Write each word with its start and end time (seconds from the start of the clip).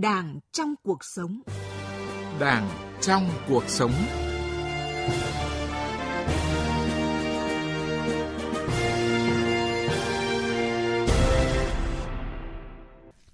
Đảng 0.00 0.38
trong 0.52 0.74
cuộc 0.82 1.04
sống. 1.04 1.40
Đảng 2.40 2.68
trong 3.00 3.22
cuộc 3.48 3.64
sống. 3.66 3.92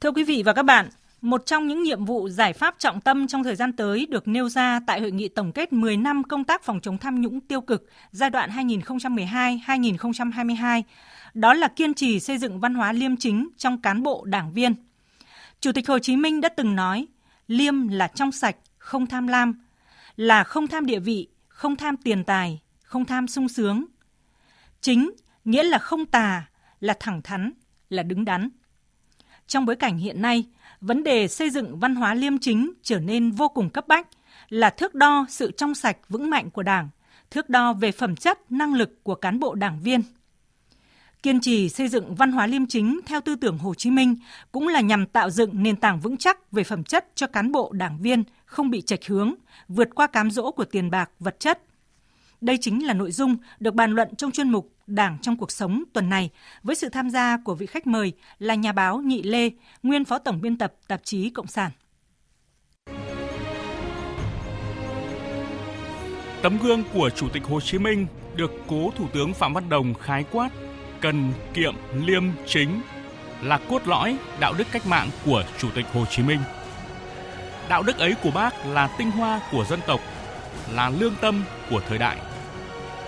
Thưa 0.00 0.12
quý 0.12 0.24
vị 0.24 0.42
và 0.46 0.52
các 0.52 0.62
bạn, 0.62 0.88
một 1.20 1.46
trong 1.46 1.66
những 1.66 1.82
nhiệm 1.82 2.04
vụ 2.04 2.28
giải 2.28 2.52
pháp 2.52 2.74
trọng 2.78 3.00
tâm 3.00 3.26
trong 3.26 3.44
thời 3.44 3.56
gian 3.56 3.76
tới 3.76 4.06
được 4.10 4.28
nêu 4.28 4.48
ra 4.48 4.80
tại 4.86 5.00
hội 5.00 5.10
nghị 5.10 5.28
tổng 5.28 5.52
kết 5.52 5.72
10 5.72 5.96
năm 5.96 6.22
công 6.24 6.44
tác 6.44 6.62
phòng 6.62 6.80
chống 6.80 6.98
tham 6.98 7.20
nhũng 7.20 7.40
tiêu 7.40 7.60
cực 7.60 7.86
giai 8.10 8.30
đoạn 8.30 8.50
2012-2022, 8.50 10.82
đó 11.34 11.54
là 11.54 11.68
kiên 11.68 11.94
trì 11.94 12.20
xây 12.20 12.38
dựng 12.38 12.60
văn 12.60 12.74
hóa 12.74 12.92
liêm 12.92 13.16
chính 13.16 13.48
trong 13.56 13.82
cán 13.82 14.02
bộ 14.02 14.24
đảng 14.24 14.52
viên. 14.52 14.91
Chủ 15.62 15.72
tịch 15.72 15.88
Hồ 15.88 15.98
Chí 15.98 16.16
Minh 16.16 16.40
đã 16.40 16.48
từng 16.48 16.76
nói, 16.76 17.06
liêm 17.46 17.88
là 17.88 18.08
trong 18.08 18.32
sạch, 18.32 18.56
không 18.78 19.06
tham 19.06 19.26
lam, 19.26 19.64
là 20.16 20.44
không 20.44 20.66
tham 20.66 20.86
địa 20.86 20.98
vị, 20.98 21.28
không 21.48 21.76
tham 21.76 21.96
tiền 21.96 22.24
tài, 22.24 22.60
không 22.82 23.04
tham 23.04 23.28
sung 23.28 23.48
sướng. 23.48 23.84
Chính 24.80 25.10
nghĩa 25.44 25.62
là 25.62 25.78
không 25.78 26.06
tà, 26.06 26.48
là 26.80 26.96
thẳng 27.00 27.22
thắn, 27.22 27.52
là 27.90 28.02
đứng 28.02 28.24
đắn. 28.24 28.48
Trong 29.46 29.66
bối 29.66 29.76
cảnh 29.76 29.98
hiện 29.98 30.22
nay, 30.22 30.44
vấn 30.80 31.04
đề 31.04 31.28
xây 31.28 31.50
dựng 31.50 31.78
văn 31.78 31.94
hóa 31.94 32.14
liêm 32.14 32.38
chính 32.38 32.72
trở 32.82 33.00
nên 33.00 33.30
vô 33.30 33.48
cùng 33.48 33.70
cấp 33.70 33.88
bách, 33.88 34.08
là 34.48 34.70
thước 34.70 34.94
đo 34.94 35.26
sự 35.28 35.50
trong 35.50 35.74
sạch 35.74 35.96
vững 36.08 36.30
mạnh 36.30 36.50
của 36.50 36.62
Đảng, 36.62 36.88
thước 37.30 37.48
đo 37.48 37.72
về 37.72 37.92
phẩm 37.92 38.16
chất, 38.16 38.52
năng 38.52 38.74
lực 38.74 39.04
của 39.04 39.14
cán 39.14 39.40
bộ 39.40 39.54
đảng 39.54 39.80
viên. 39.80 40.02
Kiên 41.22 41.40
trì 41.40 41.68
xây 41.68 41.88
dựng 41.88 42.14
văn 42.14 42.32
hóa 42.32 42.46
liêm 42.46 42.66
chính 42.66 43.00
theo 43.06 43.20
tư 43.20 43.36
tưởng 43.36 43.58
Hồ 43.58 43.74
Chí 43.74 43.90
Minh 43.90 44.16
cũng 44.52 44.68
là 44.68 44.80
nhằm 44.80 45.06
tạo 45.06 45.30
dựng 45.30 45.62
nền 45.62 45.76
tảng 45.76 46.00
vững 46.00 46.16
chắc 46.16 46.52
về 46.52 46.64
phẩm 46.64 46.84
chất 46.84 47.06
cho 47.14 47.26
cán 47.26 47.52
bộ 47.52 47.72
đảng 47.72 47.98
viên 47.98 48.24
không 48.44 48.70
bị 48.70 48.80
chệch 48.80 49.06
hướng, 49.06 49.34
vượt 49.68 49.88
qua 49.94 50.06
cám 50.06 50.30
dỗ 50.30 50.50
của 50.50 50.64
tiền 50.64 50.90
bạc, 50.90 51.10
vật 51.18 51.40
chất. 51.40 51.62
Đây 52.40 52.58
chính 52.60 52.86
là 52.86 52.94
nội 52.94 53.12
dung 53.12 53.36
được 53.60 53.74
bàn 53.74 53.92
luận 53.92 54.16
trong 54.16 54.30
chuyên 54.30 54.50
mục 54.50 54.72
Đảng 54.86 55.18
trong 55.22 55.36
cuộc 55.36 55.50
sống 55.50 55.84
tuần 55.92 56.08
này 56.08 56.30
với 56.62 56.76
sự 56.76 56.88
tham 56.88 57.10
gia 57.10 57.38
của 57.44 57.54
vị 57.54 57.66
khách 57.66 57.86
mời 57.86 58.12
là 58.38 58.54
nhà 58.54 58.72
báo 58.72 58.98
Nhị 58.98 59.22
Lê, 59.22 59.50
nguyên 59.82 60.04
phó 60.04 60.18
tổng 60.18 60.40
biên 60.40 60.58
tập 60.58 60.74
tạp 60.88 61.00
chí 61.04 61.30
Cộng 61.30 61.46
sản. 61.46 61.70
Tấm 66.42 66.58
gương 66.62 66.84
của 66.94 67.10
Chủ 67.10 67.28
tịch 67.28 67.44
Hồ 67.44 67.60
Chí 67.60 67.78
Minh 67.78 68.06
được 68.36 68.50
cố 68.68 68.90
Thủ 68.96 69.06
tướng 69.14 69.34
Phạm 69.34 69.52
Văn 69.52 69.68
Đồng 69.68 69.94
khái 69.94 70.24
quát 70.32 70.50
cần 71.02 71.32
kiệm 71.54 71.74
liêm 71.94 72.24
chính 72.46 72.80
là 73.42 73.58
cốt 73.68 73.82
lõi 73.86 74.16
đạo 74.40 74.52
đức 74.58 74.64
cách 74.72 74.86
mạng 74.86 75.10
của 75.26 75.44
Chủ 75.58 75.68
tịch 75.74 75.86
Hồ 75.92 76.04
Chí 76.10 76.22
Minh. 76.22 76.40
Đạo 77.68 77.82
đức 77.82 77.98
ấy 77.98 78.14
của 78.22 78.30
bác 78.30 78.66
là 78.66 78.88
tinh 78.98 79.10
hoa 79.10 79.40
của 79.52 79.64
dân 79.64 79.80
tộc, 79.86 80.00
là 80.74 80.90
lương 80.90 81.14
tâm 81.20 81.44
của 81.70 81.80
thời 81.88 81.98
đại. 81.98 82.16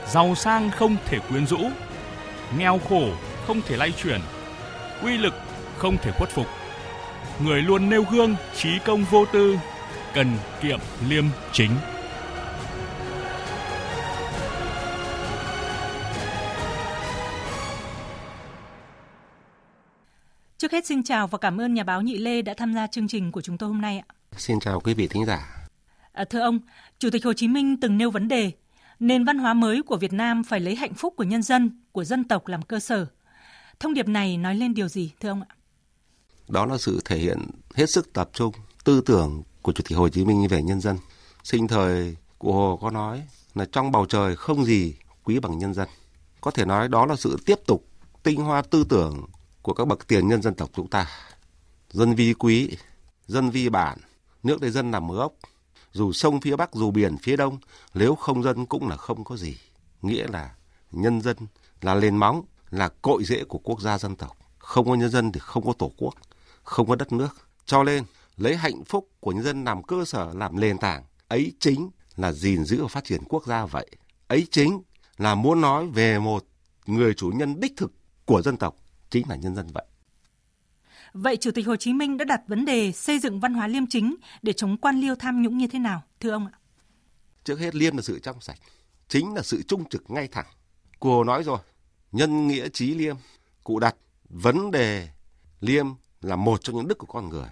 Giàu 0.07 0.35
sang 0.35 0.71
không 0.71 0.97
thể 1.05 1.19
quyến 1.19 1.47
rũ, 1.47 1.61
nghèo 2.59 2.81
khổ 2.89 3.09
không 3.47 3.61
thể 3.63 3.77
lay 3.77 3.93
chuyển, 3.93 4.21
uy 5.03 5.19
lực 5.19 5.35
không 5.77 5.97
thể 5.97 6.11
khuất 6.13 6.31
phục. 6.31 6.47
Người 7.41 7.63
luôn 7.63 7.91
nêu 7.91 8.05
gương 8.11 8.37
trí 8.57 8.79
công 8.79 9.05
vô 9.05 9.25
tư, 9.33 9.59
cần 10.15 10.37
kiệm 10.63 10.79
liêm 11.09 11.25
chính. 11.53 11.71
Hết 20.75 20.87
xin 20.87 21.03
chào 21.03 21.27
và 21.27 21.39
cảm 21.39 21.61
ơn 21.61 21.75
nhà 21.75 21.83
báo 21.83 22.03
Nhị 22.03 22.19
Lê 22.19 22.43
đã 22.43 22.55
tham 22.57 22.75
gia 22.75 22.87
chương 22.87 23.09
trình 23.09 23.33
của 23.33 23.41
chúng 23.41 23.59
tôi 23.59 23.69
hôm 23.69 23.81
nay 23.81 24.03
ạ. 24.09 24.15
Xin 24.37 24.61
chào 24.61 24.81
quý 24.81 24.95
vị 24.95 25.09
thính 25.09 25.27
giả. 25.27 25.69
À, 26.13 26.25
thưa 26.25 26.41
ông, 26.41 26.61
Chủ 26.99 27.11
tịch 27.11 27.25
Hồ 27.25 27.33
Chí 27.33 27.49
Minh 27.49 27.81
từng 27.81 27.99
nêu 27.99 28.11
vấn 28.11 28.29
đề 28.29 28.53
nền 29.01 29.25
văn 29.25 29.39
hóa 29.39 29.55
mới 29.55 29.83
của 29.83 29.97
Việt 29.97 30.13
Nam 30.13 30.45
phải 30.45 30.61
lấy 30.61 30.77
hạnh 30.77 30.95
phúc 30.95 31.15
của 31.17 31.25
nhân 31.25 31.43
dân, 31.43 31.83
của 31.93 32.05
dân 32.05 32.25
tộc 32.25 32.47
làm 32.47 32.63
cơ 32.63 32.81
sở. 32.81 33.07
Thông 33.81 33.95
điệp 33.95 34.09
này 34.09 34.37
nói 34.37 34.55
lên 34.55 34.75
điều 34.75 34.89
gì 34.89 35.13
thưa 35.21 35.29
ông 35.29 35.43
ạ? 35.49 35.57
Đó 36.49 36.67
là 36.67 36.79
sự 36.79 37.01
thể 37.05 37.19
hiện 37.19 37.39
hết 37.75 37.91
sức 37.91 38.13
tập 38.13 38.31
trung 38.33 38.55
tư 38.85 39.01
tưởng 39.07 39.43
của 39.63 39.73
Chủ 39.73 39.85
tịch 39.89 39.99
Hồ 39.99 40.09
Chí 40.09 40.25
Minh 40.25 40.47
về 40.51 40.63
nhân 40.63 40.81
dân. 40.81 40.97
Sinh 41.45 41.69
thời 41.69 42.17
của 42.39 42.53
Hồ 42.53 42.79
có 42.83 42.91
nói 42.91 43.23
là 43.55 43.65
trong 43.73 43.93
bầu 43.93 44.07
trời 44.07 44.37
không 44.37 44.65
gì 44.65 44.95
quý 45.25 45.39
bằng 45.39 45.59
nhân 45.59 45.75
dân. 45.75 45.89
Có 46.41 46.51
thể 46.51 46.65
nói 46.65 46.89
đó 46.89 47.07
là 47.07 47.17
sự 47.17 47.37
tiếp 47.47 47.59
tục 47.67 47.89
tinh 48.23 48.41
hoa 48.41 48.63
tư 48.63 48.85
tưởng 48.89 49.27
của 49.65 49.75
các 49.75 49.89
bậc 49.89 50.07
tiền 50.07 50.29
nhân 50.29 50.43
dân 50.43 50.55
tộc 50.55 50.71
chúng 50.73 50.89
ta. 50.89 51.11
Dân 51.91 52.15
vi 52.15 52.35
quý, 52.35 52.77
dân 53.27 53.51
vi 53.51 53.69
bản, 53.69 53.99
nước 54.43 54.61
đây 54.61 54.71
dân 54.71 54.91
nằm 54.91 55.09
ốc. 55.09 55.33
Dù 55.93 56.13
sông 56.13 56.41
phía 56.41 56.57
Bắc, 56.57 56.75
dù 56.75 56.91
biển 56.91 57.17
phía 57.23 57.37
Đông, 57.37 57.59
nếu 57.95 58.15
không 58.15 58.43
dân 58.43 58.67
cũng 58.67 58.89
là 58.89 58.97
không 58.97 59.25
có 59.25 59.37
gì. 59.37 59.57
Nghĩa 60.03 60.27
là 60.27 60.55
nhân 60.93 61.21
dân 61.21 61.37
là 61.81 61.95
nền 61.95 62.17
móng, 62.17 62.43
là 62.71 62.89
cội 62.89 63.25
rễ 63.25 63.45
của 63.45 63.59
quốc 63.59 63.81
gia 63.81 63.99
dân 63.99 64.17
tộc. 64.17 64.37
Không 64.59 64.87
có 64.87 64.95
nhân 64.95 65.11
dân 65.11 65.33
thì 65.33 65.41
không 65.41 65.67
có 65.67 65.73
tổ 65.73 65.93
quốc, 65.97 66.15
không 66.63 66.89
có 66.89 66.97
đất 66.97 67.13
nước. 67.13 67.37
Cho 67.67 67.85
nên, 67.85 68.05
lấy 68.37 68.57
hạnh 68.57 68.85
phúc 68.85 69.09
của 69.21 69.33
nhân 69.33 69.45
dân 69.45 69.65
làm 69.65 69.83
cơ 69.83 70.05
sở, 70.05 70.33
làm 70.35 70.61
nền 70.61 70.79
tảng. 70.79 71.05
Ấy 71.29 71.53
chính 71.61 71.91
là 72.17 72.33
gìn 72.33 72.65
giữ 72.65 72.83
và 72.83 72.89
phát 72.89 73.05
triển 73.05 73.25
quốc 73.29 73.47
gia 73.47 73.67
vậy. 73.67 73.91
Ấy 74.29 74.47
chính 74.51 74.83
là 75.19 75.35
muốn 75.35 75.61
nói 75.61 75.87
về 75.87 76.19
một 76.19 76.45
người 76.87 77.15
chủ 77.15 77.29
nhân 77.35 77.61
đích 77.61 77.73
thực 77.77 77.93
của 78.25 78.43
dân 78.43 78.57
tộc 78.57 78.77
chính 79.15 79.29
là 79.29 79.37
nhân 79.37 79.55
dân 79.55 79.67
vậy. 79.75 79.85
Vậy 81.13 81.37
Chủ 81.37 81.51
tịch 81.51 81.67
Hồ 81.67 81.77
Chí 81.77 81.93
Minh 81.93 82.17
đã 82.17 82.25
đặt 82.25 82.41
vấn 82.49 82.65
đề 82.65 82.93
xây 82.93 83.19
dựng 83.19 83.41
văn 83.41 83.55
hóa 83.55 83.67
liêm 83.67 83.87
chính 83.87 84.17
để 84.43 84.53
chống 84.53 84.77
quan 84.77 85.01
liêu 85.01 85.15
tham 85.15 85.43
nhũng 85.43 85.59
như 85.59 85.67
thế 85.67 85.79
nào, 85.79 86.03
thưa 86.21 86.31
ông 86.31 86.47
ạ? 86.47 86.59
Trước 87.45 87.61
hết 87.61 87.75
liêm 87.75 87.97
là 87.97 88.03
sự 88.03 88.19
trong 88.19 88.41
sạch, 88.41 88.59
chính 89.09 89.35
là 89.35 89.43
sự 89.43 89.63
trung 89.63 89.89
trực 89.89 90.11
ngay 90.11 90.29
thẳng. 90.29 90.47
Cô 91.01 91.25
nói 91.25 91.43
rồi, 91.43 91.59
nhân 92.13 92.47
nghĩa 92.47 92.69
trí 92.69 92.95
liêm, 92.95 93.17
cụ 93.65 93.79
đặt 93.79 93.97
vấn 94.29 94.71
đề 94.71 95.09
liêm 95.61 95.87
là 96.21 96.37
một 96.37 96.63
trong 96.63 96.77
những 96.77 96.89
đức 96.89 96.99
của 96.99 97.07
con 97.07 97.29
người, 97.29 97.49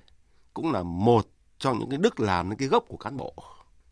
cũng 0.54 0.72
là 0.72 0.82
một 0.82 1.28
trong 1.58 1.78
những 1.78 1.90
cái 1.90 1.98
đức 1.98 2.20
làm 2.20 2.48
nên 2.48 2.58
cái 2.58 2.68
gốc 2.68 2.84
của 2.88 2.96
cán 2.96 3.16
bộ. 3.16 3.34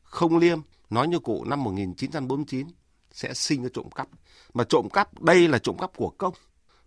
Không 0.03 0.39
liêm, 0.39 0.61
nói 0.91 1.09
như 1.09 1.19
cụ 1.19 1.45
năm 1.45 1.65
1949 1.65 2.67
sẽ 3.13 3.35
sinh 3.35 3.63
ra 3.63 3.69
trộm 3.73 3.91
cắp, 3.91 4.09
mà 4.55 4.65
trộm 4.65 4.89
cắp 4.93 5.23
đây 5.23 5.49
là 5.49 5.59
trộm 5.59 5.77
cắp 5.79 5.97
của 5.97 6.11
công 6.19 6.35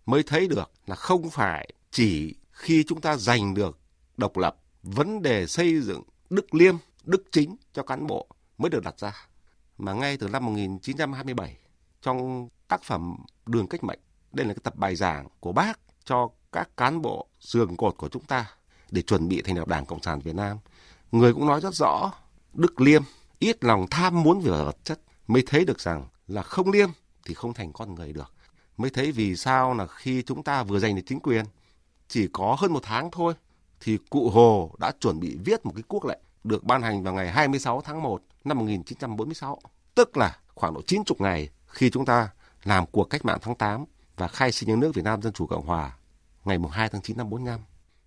mới 0.06 0.22
thấy 0.22 0.48
được 0.48 0.70
là 0.86 0.96
không 0.96 1.30
phải 1.30 1.70
chỉ 1.90 2.34
khi 2.50 2.84
chúng 2.88 3.00
ta 3.00 3.16
giành 3.16 3.54
được 3.54 3.78
độc 4.16 4.36
lập, 4.36 4.56
vấn 4.82 5.22
đề 5.22 5.46
xây 5.46 5.80
dựng 5.80 6.02
đức 6.30 6.54
liêm, 6.54 6.76
đức 7.04 7.22
chính 7.32 7.56
cho 7.72 7.82
cán 7.82 8.06
bộ 8.06 8.26
mới 8.58 8.70
được 8.70 8.84
đặt 8.84 8.98
ra. 8.98 9.12
Mà 9.78 9.92
ngay 9.92 10.16
từ 10.16 10.28
năm 10.28 10.46
1927, 10.46 11.56
trong 12.02 12.48
tác 12.68 12.82
phẩm 12.82 13.16
Đường 13.46 13.66
Cách 13.66 13.84
Mệnh, 13.84 14.00
đây 14.32 14.46
là 14.46 14.54
cái 14.54 14.60
tập 14.62 14.76
bài 14.76 14.96
giảng 14.96 15.28
của 15.40 15.52
bác 15.52 15.78
cho 16.04 16.28
các 16.52 16.76
cán 16.76 17.02
bộ 17.02 17.26
giường 17.40 17.76
cột 17.76 17.96
của 17.98 18.08
chúng 18.08 18.24
ta 18.24 18.50
để 18.90 19.02
chuẩn 19.02 19.28
bị 19.28 19.42
thành 19.42 19.58
lập 19.58 19.68
Đảng 19.68 19.86
Cộng 19.86 20.02
sản 20.02 20.20
Việt 20.20 20.34
Nam. 20.34 20.58
Người 21.12 21.34
cũng 21.34 21.46
nói 21.46 21.60
rất 21.60 21.74
rõ, 21.74 22.12
đức 22.52 22.80
liêm, 22.80 23.02
ít 23.38 23.64
lòng 23.64 23.86
tham 23.90 24.22
muốn 24.22 24.40
về 24.40 24.50
vật 24.50 24.76
chất 24.84 25.00
mới 25.26 25.42
thấy 25.46 25.64
được 25.64 25.80
rằng 25.80 26.06
là 26.28 26.42
không 26.42 26.70
liêm 26.70 26.88
thì 27.24 27.34
không 27.34 27.54
thành 27.54 27.72
con 27.72 27.94
người 27.94 28.12
được 28.12 28.33
mới 28.76 28.90
thấy 28.90 29.12
vì 29.12 29.36
sao 29.36 29.74
là 29.74 29.86
khi 29.86 30.22
chúng 30.22 30.42
ta 30.42 30.62
vừa 30.62 30.78
giành 30.78 30.96
được 30.96 31.02
chính 31.06 31.20
quyền 31.20 31.44
chỉ 32.08 32.28
có 32.32 32.56
hơn 32.58 32.72
một 32.72 32.82
tháng 32.82 33.10
thôi 33.10 33.34
thì 33.80 33.98
cụ 34.10 34.30
Hồ 34.30 34.70
đã 34.78 34.92
chuẩn 35.00 35.20
bị 35.20 35.36
viết 35.44 35.66
một 35.66 35.72
cái 35.74 35.82
quốc 35.88 36.04
lệnh 36.04 36.20
được 36.44 36.64
ban 36.64 36.82
hành 36.82 37.02
vào 37.02 37.14
ngày 37.14 37.30
26 37.30 37.80
tháng 37.80 38.02
1 38.02 38.22
năm 38.44 38.58
1946, 38.58 39.58
tức 39.94 40.16
là 40.16 40.38
khoảng 40.54 40.74
độ 40.74 40.82
90 40.86 41.16
ngày 41.18 41.48
khi 41.66 41.90
chúng 41.90 42.04
ta 42.04 42.28
làm 42.64 42.86
cuộc 42.86 43.04
cách 43.04 43.24
mạng 43.24 43.38
tháng 43.42 43.54
8 43.54 43.84
và 44.16 44.28
khai 44.28 44.52
sinh 44.52 44.68
nhà 44.68 44.76
nước 44.76 44.94
Việt 44.94 45.04
Nam 45.04 45.22
Dân 45.22 45.32
Chủ 45.32 45.46
Cộng 45.46 45.66
Hòa 45.66 45.96
ngày 46.44 46.58
2 46.70 46.88
tháng 46.88 47.02
9 47.02 47.16
năm 47.16 47.30
45. 47.30 47.60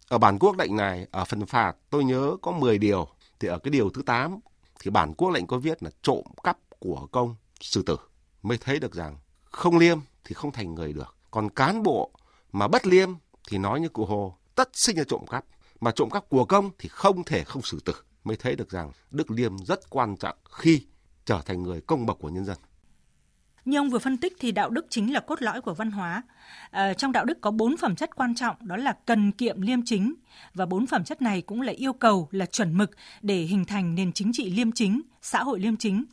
Ở 0.08 0.18
bản 0.18 0.40
quốc 0.40 0.58
lệnh 0.58 0.76
này, 0.76 1.08
ở 1.12 1.26
phần 1.26 1.46
phạt 1.46 1.76
tôi 1.90 2.04
nhớ 2.04 2.38
có 2.42 2.52
10 2.52 2.78
điều, 2.78 3.08
thì 3.40 3.48
ở 3.48 3.60
cái 3.60 3.72
điều 3.72 3.90
thứ 3.90 4.02
8 4.02 4.40
thì 4.80 4.92
bản 4.92 5.14
quốc 5.14 5.30
lệnh 5.30 5.48
có 5.48 5.58
viết 5.58 5.84
là 5.84 5.90
trộm 6.02 6.24
cắp 6.44 6.58
của 6.80 7.08
công 7.12 7.36
xử 7.62 7.84
tử. 7.84 7.98
Mới 8.44 8.58
thấy 8.58 8.80
được 8.80 8.94
rằng 8.94 9.18
không 9.52 9.78
liêm 9.78 10.00
thì 10.24 10.34
không 10.34 10.52
thành 10.52 10.76
người 10.76 10.94
được. 10.94 11.16
Còn 11.32 11.50
cán 11.50 11.84
bộ 11.84 12.12
mà 12.52 12.68
bất 12.68 12.88
liêm 12.88 13.10
thì 13.50 13.58
nói 13.58 13.80
như 13.80 13.90
cụ 13.90 14.06
Hồ, 14.06 14.38
tất 14.56 14.70
sinh 14.74 14.96
ra 14.96 15.04
trộm 15.08 15.22
cắp. 15.30 15.46
Mà 15.80 15.92
trộm 15.92 16.10
cắp 16.10 16.30
của 16.30 16.46
công 16.46 16.70
thì 16.78 16.90
không 16.90 17.24
thể 17.24 17.44
không 17.44 17.62
xử 17.62 17.80
tử. 17.86 17.94
Mới 18.24 18.38
thấy 18.38 18.56
được 18.56 18.70
rằng 18.70 18.92
đức 19.12 19.32
liêm 19.32 19.58
rất 19.58 19.90
quan 19.90 20.18
trọng 20.18 20.38
khi 20.52 20.82
trở 21.26 21.42
thành 21.46 21.64
người 21.64 21.82
công 21.82 22.06
bậc 22.06 22.20
của 22.20 22.30
nhân 22.30 22.46
dân. 22.46 22.58
Như 23.66 23.78
ông 23.78 23.90
vừa 23.90 24.00
phân 24.00 24.18
tích 24.18 24.34
thì 24.40 24.52
đạo 24.52 24.70
đức 24.70 24.86
chính 24.90 25.14
là 25.14 25.20
cốt 25.20 25.42
lõi 25.42 25.62
của 25.62 25.74
văn 25.74 25.92
hóa. 25.92 26.24
À, 26.72 26.94
trong 26.94 27.12
đạo 27.12 27.26
đức 27.26 27.42
có 27.42 27.52
bốn 27.52 27.78
phẩm 27.78 27.96
chất 27.96 28.16
quan 28.16 28.36
trọng 28.36 28.56
đó 28.68 28.78
là 28.78 28.98
cần 29.06 29.32
kiệm 29.32 29.62
liêm 29.62 29.80
chính 29.86 30.14
và 30.54 30.66
bốn 30.66 30.88
phẩm 30.88 31.04
chất 31.04 31.22
này 31.22 31.42
cũng 31.42 31.62
là 31.62 31.74
yêu 31.74 31.94
cầu 31.94 32.28
là 32.32 32.46
chuẩn 32.46 32.78
mực 32.78 32.92
để 33.22 33.42
hình 33.42 33.66
thành 33.66 33.96
nền 33.96 34.14
chính 34.14 34.34
trị 34.34 34.50
liêm 34.50 34.72
chính, 34.72 35.02
xã 35.22 35.44
hội 35.44 35.60
liêm 35.60 35.78
chính 35.78 36.06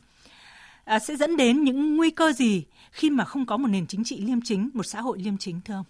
à, 0.85 0.99
sẽ 0.99 1.15
dẫn 1.15 1.37
đến 1.37 1.63
những 1.63 1.97
nguy 1.97 2.11
cơ 2.11 2.31
gì 2.31 2.65
khi 2.91 3.09
mà 3.09 3.25
không 3.25 3.45
có 3.45 3.57
một 3.57 3.67
nền 3.67 3.87
chính 3.87 4.03
trị 4.03 4.21
liêm 4.21 4.41
chính, 4.41 4.69
một 4.73 4.85
xã 4.85 5.01
hội 5.01 5.19
liêm 5.19 5.37
chính 5.37 5.61
thưa 5.61 5.73
ông? 5.73 5.85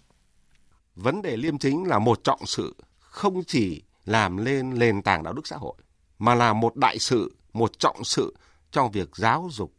Vấn 0.94 1.22
đề 1.22 1.36
liêm 1.36 1.58
chính 1.58 1.84
là 1.84 1.98
một 1.98 2.24
trọng 2.24 2.46
sự 2.46 2.76
không 2.98 3.44
chỉ 3.44 3.82
làm 4.04 4.36
lên 4.36 4.78
nền 4.78 5.02
tảng 5.02 5.22
đạo 5.22 5.32
đức 5.32 5.46
xã 5.46 5.56
hội, 5.56 5.74
mà 6.18 6.34
là 6.34 6.52
một 6.52 6.76
đại 6.76 6.98
sự, 6.98 7.36
một 7.52 7.78
trọng 7.78 8.04
sự 8.04 8.36
trong 8.72 8.90
việc 8.90 9.16
giáo 9.16 9.48
dục 9.52 9.74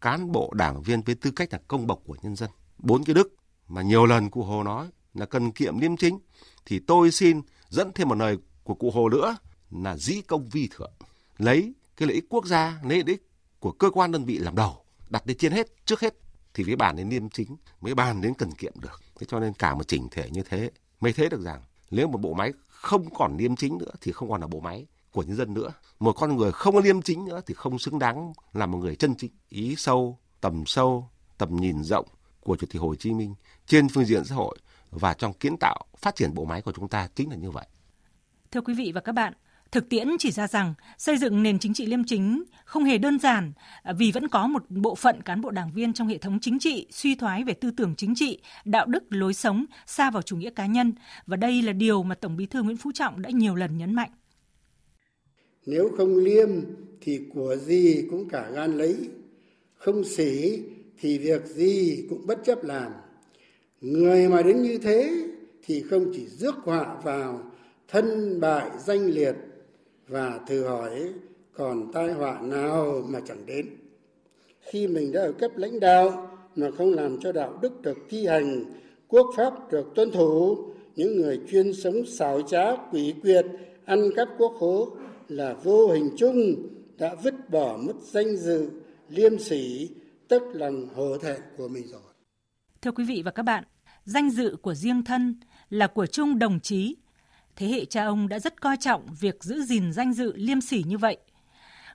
cán 0.00 0.32
bộ 0.32 0.52
đảng 0.54 0.82
viên 0.82 1.02
với 1.02 1.14
tư 1.14 1.30
cách 1.30 1.52
là 1.52 1.58
công 1.68 1.86
bộc 1.86 2.00
của 2.04 2.16
nhân 2.22 2.36
dân. 2.36 2.50
Bốn 2.78 3.04
cái 3.04 3.14
đức 3.14 3.34
mà 3.68 3.82
nhiều 3.82 4.06
lần 4.06 4.30
cụ 4.30 4.42
Hồ 4.42 4.62
nói 4.62 4.88
là 5.14 5.26
cần 5.26 5.52
kiệm 5.52 5.78
liêm 5.78 5.96
chính 5.96 6.18
thì 6.66 6.78
tôi 6.78 7.10
xin 7.10 7.40
dẫn 7.68 7.92
thêm 7.94 8.08
một 8.08 8.14
lời 8.14 8.36
của 8.64 8.74
cụ 8.74 8.90
Hồ 8.90 9.08
nữa 9.08 9.36
là 9.70 9.96
dĩ 9.96 10.20
công 10.20 10.48
vi 10.48 10.68
thượng 10.70 10.92
lấy 11.38 11.72
cái 11.96 12.08
lợi 12.08 12.14
ích 12.14 12.24
quốc 12.28 12.46
gia 12.46 12.80
lấy 12.82 12.98
lợi 12.98 13.06
ích 13.06 13.27
của 13.60 13.72
cơ 13.72 13.90
quan 13.90 14.12
đơn 14.12 14.24
vị 14.24 14.38
làm 14.38 14.56
đầu, 14.56 14.84
đặt 15.10 15.22
lên 15.26 15.36
trên 15.36 15.52
hết, 15.52 15.66
trước 15.84 16.00
hết 16.00 16.14
thì 16.54 16.64
mới 16.64 16.76
bàn 16.76 16.96
đến 16.96 17.08
liêm 17.08 17.28
chính, 17.28 17.56
mới 17.80 17.94
bàn 17.94 18.20
đến 18.20 18.34
cần 18.34 18.52
kiệm 18.52 18.72
được. 18.80 19.00
Thế 19.20 19.26
cho 19.30 19.40
nên 19.40 19.52
cả 19.52 19.74
một 19.74 19.88
chỉnh 19.88 20.08
thể 20.10 20.30
như 20.30 20.42
thế, 20.48 20.70
mới 21.00 21.12
thấy 21.12 21.28
được 21.28 21.40
rằng, 21.40 21.62
nếu 21.90 22.08
một 22.08 22.18
bộ 22.20 22.34
máy 22.34 22.52
không 22.68 23.14
còn 23.14 23.36
liêm 23.36 23.56
chính 23.56 23.78
nữa 23.78 23.90
thì 24.00 24.12
không 24.12 24.30
còn 24.30 24.40
là 24.40 24.46
bộ 24.46 24.60
máy 24.60 24.86
của 25.12 25.22
nhân 25.22 25.36
dân 25.36 25.54
nữa. 25.54 25.72
Một 26.00 26.12
con 26.12 26.36
người 26.36 26.52
không 26.52 26.74
có 26.74 26.80
liêm 26.80 27.02
chính 27.02 27.24
nữa 27.24 27.40
thì 27.46 27.54
không 27.54 27.78
xứng 27.78 27.98
đáng 27.98 28.32
là 28.52 28.66
một 28.66 28.78
người 28.78 28.96
chân 28.96 29.14
chính. 29.14 29.32
Ý 29.48 29.76
sâu, 29.76 30.18
tầm 30.40 30.66
sâu, 30.66 31.08
tầm 31.38 31.56
nhìn 31.56 31.84
rộng 31.84 32.06
của 32.40 32.56
chủ 32.56 32.66
tịch 32.70 32.82
hồ 32.82 32.94
chí 32.94 33.14
minh 33.14 33.34
trên 33.66 33.88
phương 33.88 34.04
diện 34.04 34.24
xã 34.24 34.34
hội 34.34 34.58
và 34.90 35.14
trong 35.14 35.32
kiến 35.32 35.56
tạo 35.60 35.84
phát 35.96 36.16
triển 36.16 36.34
bộ 36.34 36.44
máy 36.44 36.62
của 36.62 36.72
chúng 36.72 36.88
ta 36.88 37.08
chính 37.14 37.30
là 37.30 37.36
như 37.36 37.50
vậy. 37.50 37.66
Thưa 38.50 38.60
quý 38.60 38.74
vị 38.74 38.92
và 38.94 39.00
các 39.00 39.12
bạn 39.12 39.32
Thực 39.72 39.88
tiễn 39.88 40.08
chỉ 40.18 40.30
ra 40.30 40.48
rằng 40.48 40.74
xây 40.98 41.18
dựng 41.18 41.42
nền 41.42 41.58
chính 41.58 41.74
trị 41.74 41.86
liêm 41.86 42.04
chính 42.04 42.44
không 42.64 42.84
hề 42.84 42.98
đơn 42.98 43.18
giản 43.18 43.52
à, 43.82 43.92
vì 43.92 44.12
vẫn 44.12 44.28
có 44.28 44.46
một 44.46 44.70
bộ 44.70 44.94
phận 44.94 45.22
cán 45.22 45.40
bộ 45.40 45.50
đảng 45.50 45.72
viên 45.72 45.92
trong 45.92 46.08
hệ 46.08 46.18
thống 46.18 46.38
chính 46.40 46.58
trị 46.58 46.86
suy 46.90 47.14
thoái 47.14 47.44
về 47.44 47.52
tư 47.52 47.70
tưởng 47.76 47.94
chính 47.96 48.14
trị, 48.14 48.38
đạo 48.64 48.86
đức, 48.86 49.04
lối 49.10 49.34
sống, 49.34 49.64
xa 49.86 50.10
vào 50.10 50.22
chủ 50.22 50.36
nghĩa 50.36 50.50
cá 50.50 50.66
nhân 50.66 50.92
và 51.26 51.36
đây 51.36 51.62
là 51.62 51.72
điều 51.72 52.02
mà 52.02 52.14
Tổng 52.14 52.36
Bí 52.36 52.46
thư 52.46 52.62
Nguyễn 52.62 52.76
Phú 52.76 52.92
Trọng 52.94 53.22
đã 53.22 53.30
nhiều 53.30 53.54
lần 53.54 53.76
nhấn 53.76 53.94
mạnh. 53.94 54.10
Nếu 55.66 55.90
không 55.96 56.16
liêm 56.16 56.48
thì 57.00 57.20
của 57.34 57.56
gì 57.56 58.04
cũng 58.10 58.28
cả 58.28 58.50
gan 58.54 58.78
lấy, 58.78 58.96
không 59.74 60.04
xỉ 60.04 60.62
thì 61.00 61.18
việc 61.18 61.46
gì 61.46 62.06
cũng 62.10 62.26
bất 62.26 62.38
chấp 62.44 62.64
làm. 62.64 62.92
Người 63.80 64.28
mà 64.28 64.42
đến 64.42 64.62
như 64.62 64.78
thế 64.78 65.26
thì 65.66 65.82
không 65.82 66.12
chỉ 66.14 66.26
rước 66.26 66.54
họa 66.64 66.96
vào 67.02 67.42
thân 67.88 68.40
bại 68.40 68.70
danh 68.78 69.06
liệt 69.06 69.34
và 70.08 70.40
thử 70.46 70.64
hỏi, 70.64 71.12
còn 71.52 71.92
tai 71.92 72.12
họa 72.12 72.40
nào 72.40 73.02
mà 73.08 73.20
chẳng 73.26 73.46
đến? 73.46 73.66
Khi 74.60 74.86
mình 74.86 75.12
đã 75.12 75.20
ở 75.20 75.32
cấp 75.32 75.50
lãnh 75.56 75.80
đạo 75.80 76.30
mà 76.56 76.70
không 76.78 76.94
làm 76.94 77.20
cho 77.20 77.32
đạo 77.32 77.58
đức 77.62 77.82
được 77.82 77.98
thi 78.08 78.26
hành, 78.26 78.64
quốc 79.08 79.26
pháp 79.36 79.72
được 79.72 79.86
tuân 79.94 80.10
thủ, 80.10 80.56
những 80.96 81.16
người 81.16 81.40
chuyên 81.50 81.72
sống 81.72 82.06
xảo 82.06 82.42
trá, 82.42 82.76
quỷ 82.92 83.14
quyệt, 83.22 83.46
ăn 83.84 84.10
cắp 84.16 84.28
quốc 84.38 84.56
khố 84.58 84.96
là 85.28 85.54
vô 85.54 85.88
hình 85.88 86.10
chung 86.16 86.54
đã 86.98 87.14
vứt 87.22 87.50
bỏ 87.50 87.76
mất 87.76 87.94
danh 88.02 88.36
dự, 88.36 88.70
liêm 89.08 89.38
sỉ 89.38 89.90
tức 90.28 90.42
lòng 90.52 90.88
hổ 90.94 91.18
thẹn 91.18 91.40
của 91.56 91.68
mình 91.68 91.86
rồi. 91.86 92.00
Thưa 92.82 92.92
quý 92.92 93.04
vị 93.04 93.22
và 93.24 93.30
các 93.30 93.42
bạn, 93.42 93.64
danh 94.04 94.30
dự 94.30 94.56
của 94.62 94.74
riêng 94.74 95.04
thân 95.04 95.40
là 95.70 95.86
của 95.86 96.06
chung 96.06 96.38
đồng 96.38 96.60
chí 96.60 96.96
thế 97.58 97.68
hệ 97.68 97.84
cha 97.84 98.04
ông 98.04 98.28
đã 98.28 98.38
rất 98.38 98.60
coi 98.60 98.76
trọng 98.76 99.06
việc 99.20 99.44
giữ 99.44 99.62
gìn 99.62 99.92
danh 99.92 100.12
dự 100.12 100.32
liêm 100.36 100.60
sỉ 100.60 100.82
như 100.86 100.98
vậy. 100.98 101.18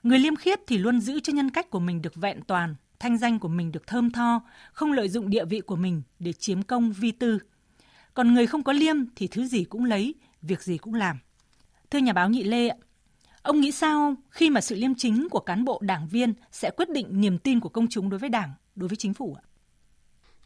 Người 0.02 0.18
liêm 0.18 0.36
khiết 0.36 0.60
thì 0.66 0.78
luôn 0.78 1.00
giữ 1.00 1.20
cho 1.20 1.32
nhân 1.32 1.50
cách 1.50 1.70
của 1.70 1.78
mình 1.78 2.02
được 2.02 2.14
vẹn 2.14 2.40
toàn, 2.46 2.74
thanh 2.98 3.18
danh 3.18 3.38
của 3.38 3.48
mình 3.48 3.72
được 3.72 3.86
thơm 3.86 4.10
tho, 4.10 4.42
không 4.72 4.92
lợi 4.92 5.08
dụng 5.08 5.30
địa 5.30 5.44
vị 5.44 5.60
của 5.60 5.76
mình 5.76 6.02
để 6.18 6.32
chiếm 6.32 6.62
công 6.62 6.92
vi 6.92 7.12
tư. 7.12 7.38
Còn 8.14 8.34
người 8.34 8.46
không 8.46 8.62
có 8.62 8.72
liêm 8.72 8.96
thì 9.16 9.26
thứ 9.26 9.46
gì 9.46 9.64
cũng 9.64 9.84
lấy, 9.84 10.14
việc 10.42 10.62
gì 10.62 10.78
cũng 10.78 10.94
làm. 10.94 11.18
Thưa 11.90 11.98
nhà 11.98 12.12
báo 12.12 12.28
Nhị 12.28 12.42
Lê 12.42 12.68
ạ, 12.68 12.76
ông 13.42 13.60
nghĩ 13.60 13.72
sao 13.72 14.14
khi 14.30 14.50
mà 14.50 14.60
sự 14.60 14.74
liêm 14.74 14.94
chính 14.94 15.28
của 15.30 15.40
cán 15.40 15.64
bộ 15.64 15.78
đảng 15.82 16.08
viên 16.08 16.34
sẽ 16.52 16.70
quyết 16.76 16.90
định 16.90 17.20
niềm 17.20 17.38
tin 17.38 17.60
của 17.60 17.68
công 17.68 17.88
chúng 17.88 18.10
đối 18.10 18.18
với 18.18 18.28
đảng, 18.28 18.52
đối 18.74 18.88
với 18.88 18.96
chính 18.96 19.14
phủ 19.14 19.36
ạ? 19.42 19.44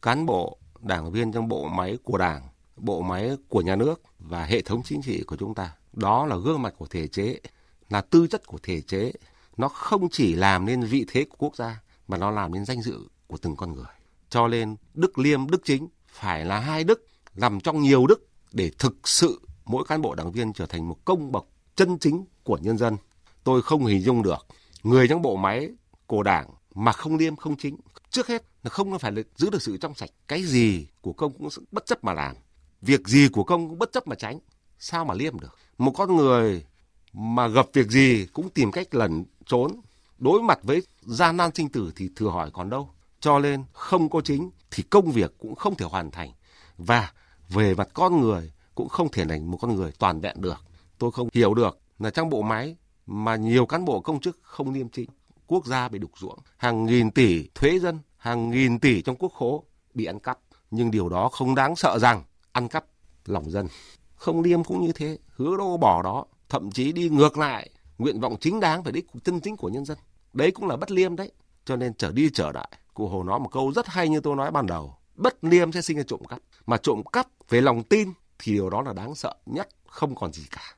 Cán 0.03 0.27
bộ, 0.27 0.59
đảng 0.81 1.13
viên 1.13 1.33
trong 1.33 1.49
bộ 1.49 1.69
máy 1.69 1.99
của 2.03 2.19
đảng 2.19 2.43
bộ 2.81 3.03
máy 3.03 3.31
của 3.49 3.61
nhà 3.61 3.77
nước 3.77 4.03
và 4.19 4.45
hệ 4.45 4.63
thống 4.63 4.83
chính 4.83 5.03
trị 5.03 5.23
của 5.23 5.37
chúng 5.37 5.55
ta. 5.55 5.73
Đó 5.93 6.27
là 6.27 6.37
gương 6.37 6.63
mặt 6.63 6.75
của 6.79 6.87
thể 6.87 7.07
chế, 7.09 7.41
là 7.89 8.01
tư 8.01 8.27
chất 8.27 8.47
của 8.47 8.59
thể 8.63 8.81
chế. 8.81 9.13
Nó 9.57 9.69
không 9.69 10.09
chỉ 10.11 10.35
làm 10.35 10.67
nên 10.67 10.83
vị 10.83 11.05
thế 11.09 11.25
của 11.25 11.37
quốc 11.39 11.57
gia, 11.57 11.81
mà 12.09 12.17
nó 12.17 12.31
làm 12.31 12.55
nên 12.55 12.65
danh 12.65 12.83
dự 12.83 12.99
của 13.27 13.37
từng 13.37 13.57
con 13.57 13.73
người. 13.73 13.85
Cho 14.31 14.49
nên 14.49 14.77
đức 14.95 15.19
liêm, 15.19 15.51
đức 15.51 15.61
chính 15.65 15.89
phải 16.09 16.45
là 16.45 16.61
hai 16.61 16.85
đức 16.85 17.07
nằm 17.35 17.61
trong 17.61 17.83
nhiều 17.83 18.07
đức 18.07 18.29
để 18.53 18.71
thực 18.79 19.09
sự 19.09 19.41
mỗi 19.65 19.85
cán 19.89 20.03
bộ 20.03 20.15
đảng 20.15 20.33
viên 20.33 20.53
trở 20.53 20.67
thành 20.67 20.89
một 20.89 21.05
công 21.05 21.33
bậc 21.33 21.47
chân 21.77 21.99
chính 21.99 22.25
của 22.45 22.59
nhân 22.63 22.79
dân. 22.79 22.97
Tôi 23.45 23.63
không 23.63 23.87
hình 23.87 24.03
dung 24.03 24.23
được 24.23 24.47
người 24.83 25.09
trong 25.09 25.23
bộ 25.23 25.37
máy 25.37 25.71
của 26.07 26.23
đảng 26.23 26.51
mà 26.75 26.93
không 26.93 27.17
liêm 27.17 27.37
không 27.37 27.57
chính 27.57 27.77
trước 28.11 28.27
hết 28.27 28.43
là 28.63 28.71
không 28.71 28.99
phải 28.99 29.13
là 29.13 29.23
giữ 29.37 29.51
được 29.51 29.63
sự 29.63 29.77
trong 29.77 29.95
sạch 29.95 30.11
cái 30.29 30.43
gì 30.43 30.87
của 31.01 31.13
công 31.13 31.33
cũng 31.33 31.49
bất 31.73 31.87
chấp 31.87 32.05
mà 32.05 32.13
làm 32.13 32.37
việc 32.83 33.09
gì 33.09 33.29
của 33.29 33.45
công 33.45 33.69
cũng 33.69 33.79
bất 33.79 33.93
chấp 33.93 34.07
mà 34.09 34.17
tránh. 34.17 34.39
Sao 34.79 35.05
mà 35.05 35.15
liêm 35.15 35.41
được? 35.41 35.59
Một 35.79 35.93
con 35.97 36.17
người 36.17 36.65
mà 37.13 37.49
gặp 37.49 37.67
việc 37.73 37.89
gì 37.89 38.27
cũng 38.33 38.51
tìm 38.51 38.73
cách 38.73 38.95
lẩn 38.95 39.25
trốn. 39.47 39.81
Đối 40.19 40.43
mặt 40.43 40.59
với 40.63 40.83
gian 41.01 41.37
nan 41.37 41.51
sinh 41.55 41.69
tử 41.69 41.93
thì 41.97 42.11
thừa 42.17 42.29
hỏi 42.29 42.51
còn 42.53 42.71
đâu. 42.71 42.91
Cho 43.21 43.39
nên 43.39 43.65
không 43.73 44.09
có 44.09 44.21
chính 44.21 44.51
thì 44.71 44.83
công 44.83 45.13
việc 45.13 45.35
cũng 45.39 45.55
không 45.55 45.75
thể 45.75 45.87
hoàn 45.87 46.11
thành. 46.11 46.31
Và 46.79 47.13
về 47.49 47.75
mặt 47.75 47.89
con 47.95 48.21
người 48.21 48.53
cũng 48.75 48.89
không 48.89 49.09
thể 49.11 49.25
thành 49.25 49.51
một 49.51 49.59
con 49.61 49.75
người 49.75 49.93
toàn 49.99 50.21
vẹn 50.21 50.41
được. 50.41 50.59
Tôi 50.99 51.13
không 51.13 51.29
hiểu 51.33 51.55
được 51.55 51.79
là 51.99 52.11
trong 52.11 52.31
bộ 52.31 52.43
máy 52.43 52.77
mà 53.07 53.37
nhiều 53.37 53.67
cán 53.67 53.85
bộ 53.85 54.01
công 54.01 54.21
chức 54.21 54.39
không 54.43 54.73
liêm 54.73 54.89
chính, 54.89 55.11
quốc 55.47 55.67
gia 55.67 55.89
bị 55.89 55.99
đục 55.99 56.11
ruộng, 56.19 56.39
hàng 56.57 56.87
nghìn 56.87 57.11
tỷ 57.11 57.49
thuế 57.55 57.79
dân, 57.79 57.99
hàng 58.17 58.51
nghìn 58.51 58.79
tỷ 58.79 59.03
trong 59.03 59.17
quốc 59.17 59.33
khố 59.35 59.65
bị 59.95 60.05
ăn 60.05 60.19
cắp. 60.21 60.39
Nhưng 60.71 60.91
điều 60.91 61.09
đó 61.09 61.29
không 61.29 61.55
đáng 61.55 61.77
sợ 61.77 61.99
rằng 61.99 62.25
ăn 62.59 62.69
cắp 62.69 62.85
lòng 63.25 63.51
dân. 63.51 63.69
Không 64.15 64.43
liêm 64.43 64.65
cũng 64.65 64.87
như 64.87 64.93
thế, 64.93 65.19
hứa 65.37 65.57
đâu 65.57 65.77
bỏ 65.77 66.03
đó, 66.03 66.25
thậm 66.49 66.71
chí 66.71 66.93
đi 66.93 67.09
ngược 67.09 67.39
lại, 67.39 67.71
nguyện 67.99 68.21
vọng 68.21 68.37
chính 68.41 68.61
đáng 68.61 68.83
về 68.83 68.93
đích 68.93 69.07
chân 69.25 69.41
chính 69.41 69.57
của 69.57 69.69
nhân 69.69 69.85
dân. 69.85 69.99
Đấy 70.33 70.51
cũng 70.51 70.69
là 70.69 70.77
bất 70.77 70.91
liêm 70.91 71.17
đấy, 71.17 71.33
cho 71.65 71.77
nên 71.77 71.95
trở 71.95 72.13
đi 72.13 72.31
trở 72.35 72.53
lại. 72.53 72.69
Cụ 72.95 73.09
hồ 73.09 73.23
nói 73.23 73.41
một 73.41 73.49
câu 73.53 73.73
rất 73.73 73.87
hay 73.87 74.09
như 74.09 74.21
tôi 74.21 74.37
nói 74.37 74.51
ban 74.51 74.67
đầu, 74.67 74.95
bất 75.15 75.45
liêm 75.45 75.73
sẽ 75.73 75.83
sinh 75.83 75.97
ra 75.97 76.03
trộm 76.07 76.21
cắp. 76.29 76.39
Mà 76.67 76.77
trộm 76.77 77.03
cắp 77.13 77.27
về 77.49 77.61
lòng 77.61 77.83
tin 77.83 78.13
thì 78.39 78.53
điều 78.53 78.71
đó 78.71 78.83
là 78.83 78.93
đáng 78.93 79.15
sợ 79.15 79.35
nhất, 79.47 79.69
không 79.87 80.15
còn 80.15 80.33
gì 80.33 80.43
cả. 80.51 80.77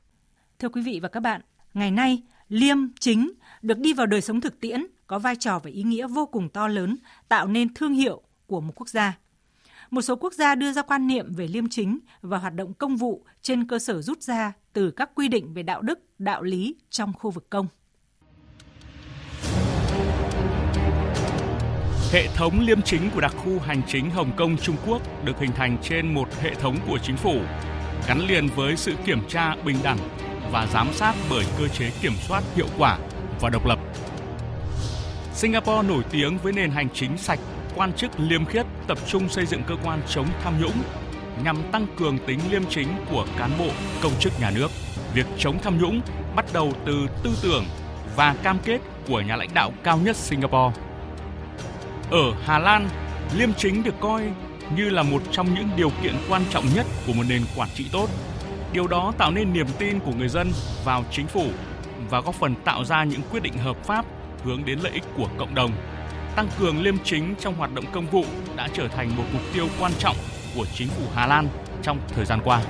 Thưa 0.59 0.69
quý 0.69 0.81
vị 0.81 0.99
và 1.03 1.09
các 1.09 1.19
bạn, 1.19 1.41
ngày 1.73 1.91
nay, 1.91 2.23
liêm 2.49 2.77
chính 2.99 3.31
được 3.61 3.77
đi 3.77 3.93
vào 3.93 4.05
đời 4.05 4.21
sống 4.21 4.41
thực 4.41 4.59
tiễn 4.59 4.85
có 5.07 5.19
vai 5.19 5.35
trò 5.35 5.59
và 5.59 5.69
ý 5.69 5.83
nghĩa 5.83 6.07
vô 6.07 6.25
cùng 6.25 6.49
to 6.49 6.67
lớn, 6.67 6.97
tạo 7.27 7.47
nên 7.47 7.73
thương 7.73 7.93
hiệu 7.93 8.21
của 8.47 8.61
một 8.61 8.73
quốc 8.75 8.89
gia 8.89 9.17
một 9.91 10.01
số 10.01 10.15
quốc 10.15 10.33
gia 10.33 10.55
đưa 10.55 10.71
ra 10.71 10.81
quan 10.81 11.07
niệm 11.07 11.33
về 11.33 11.47
liêm 11.47 11.69
chính 11.69 11.99
và 12.21 12.37
hoạt 12.37 12.53
động 12.53 12.73
công 12.73 12.97
vụ 12.97 13.25
trên 13.41 13.67
cơ 13.67 13.79
sở 13.79 14.01
rút 14.01 14.21
ra 14.21 14.53
từ 14.73 14.91
các 14.91 15.09
quy 15.15 15.27
định 15.27 15.53
về 15.53 15.63
đạo 15.63 15.81
đức, 15.81 15.99
đạo 16.19 16.43
lý 16.43 16.75
trong 16.89 17.13
khu 17.13 17.31
vực 17.31 17.49
công. 17.49 17.67
Hệ 22.11 22.27
thống 22.35 22.59
liêm 22.59 22.81
chính 22.81 23.09
của 23.13 23.21
đặc 23.21 23.33
khu 23.37 23.59
hành 23.59 23.81
chính 23.87 24.09
Hồng 24.09 24.31
Kông 24.37 24.57
Trung 24.57 24.75
Quốc 24.87 25.25
được 25.25 25.39
hình 25.39 25.51
thành 25.51 25.77
trên 25.83 26.13
một 26.13 26.27
hệ 26.41 26.55
thống 26.55 26.77
của 26.87 26.99
chính 27.03 27.17
phủ, 27.17 27.39
gắn 28.07 28.19
liền 28.27 28.47
với 28.55 28.77
sự 28.77 28.93
kiểm 29.05 29.19
tra 29.29 29.55
bình 29.65 29.77
đẳng 29.83 29.97
và 30.51 30.67
giám 30.73 30.93
sát 30.93 31.15
bởi 31.29 31.45
cơ 31.59 31.67
chế 31.67 31.91
kiểm 32.01 32.13
soát 32.27 32.43
hiệu 32.55 32.67
quả 32.77 32.99
và 33.41 33.49
độc 33.49 33.65
lập. 33.65 33.79
Singapore 35.33 35.87
nổi 35.87 36.03
tiếng 36.11 36.37
với 36.37 36.53
nền 36.53 36.71
hành 36.71 36.87
chính 36.93 37.17
sạch 37.17 37.39
quan 37.75 37.93
chức 37.93 38.11
liêm 38.17 38.45
khiết 38.45 38.65
tập 38.87 38.97
trung 39.07 39.29
xây 39.29 39.45
dựng 39.45 39.63
cơ 39.67 39.75
quan 39.83 40.01
chống 40.09 40.27
tham 40.43 40.61
nhũng 40.61 40.83
nhằm 41.43 41.57
tăng 41.71 41.87
cường 41.97 42.17
tính 42.27 42.39
liêm 42.51 42.61
chính 42.69 42.87
của 43.11 43.25
cán 43.37 43.51
bộ, 43.59 43.67
công 44.01 44.11
chức 44.19 44.33
nhà 44.39 44.51
nước. 44.55 44.67
Việc 45.13 45.25
chống 45.37 45.59
tham 45.63 45.81
nhũng 45.81 46.01
bắt 46.35 46.45
đầu 46.53 46.73
từ 46.85 47.07
tư 47.23 47.37
tưởng 47.43 47.65
và 48.15 48.35
cam 48.43 48.57
kết 48.65 48.79
của 49.07 49.21
nhà 49.21 49.35
lãnh 49.35 49.49
đạo 49.53 49.71
cao 49.83 49.97
nhất 49.97 50.15
Singapore. 50.15 50.79
Ở 52.11 52.33
Hà 52.45 52.59
Lan, 52.59 52.89
liêm 53.37 53.53
chính 53.53 53.83
được 53.83 53.95
coi 53.99 54.21
như 54.75 54.89
là 54.89 55.03
một 55.03 55.21
trong 55.31 55.53
những 55.53 55.69
điều 55.77 55.89
kiện 56.03 56.15
quan 56.29 56.41
trọng 56.49 56.65
nhất 56.75 56.85
của 57.07 57.13
một 57.13 57.23
nền 57.29 57.41
quản 57.55 57.69
trị 57.73 57.85
tốt. 57.91 58.09
Điều 58.73 58.87
đó 58.87 59.13
tạo 59.17 59.31
nên 59.31 59.53
niềm 59.53 59.67
tin 59.79 59.99
của 59.99 60.11
người 60.17 60.29
dân 60.29 60.51
vào 60.85 61.03
chính 61.11 61.27
phủ 61.27 61.45
và 62.09 62.21
góp 62.21 62.35
phần 62.35 62.55
tạo 62.65 62.85
ra 62.85 63.03
những 63.03 63.21
quyết 63.31 63.43
định 63.43 63.57
hợp 63.57 63.83
pháp 63.83 64.05
hướng 64.43 64.65
đến 64.65 64.79
lợi 64.79 64.91
ích 64.91 65.03
của 65.17 65.27
cộng 65.37 65.55
đồng 65.55 65.71
tăng 66.35 66.47
cường 66.59 66.81
liêm 66.81 66.95
chính 67.03 67.35
trong 67.39 67.55
hoạt 67.55 67.73
động 67.73 67.85
công 67.91 68.07
vụ 68.07 68.23
đã 68.55 68.67
trở 68.73 68.87
thành 68.87 69.17
một 69.17 69.23
mục 69.33 69.41
tiêu 69.53 69.67
quan 69.79 69.91
trọng 69.99 70.15
của 70.55 70.65
chính 70.73 70.87
phủ 70.87 71.03
Hà 71.13 71.27
Lan 71.27 71.47
trong 71.81 71.99
thời 72.07 72.25
gian 72.25 72.39
qua. 72.43 72.63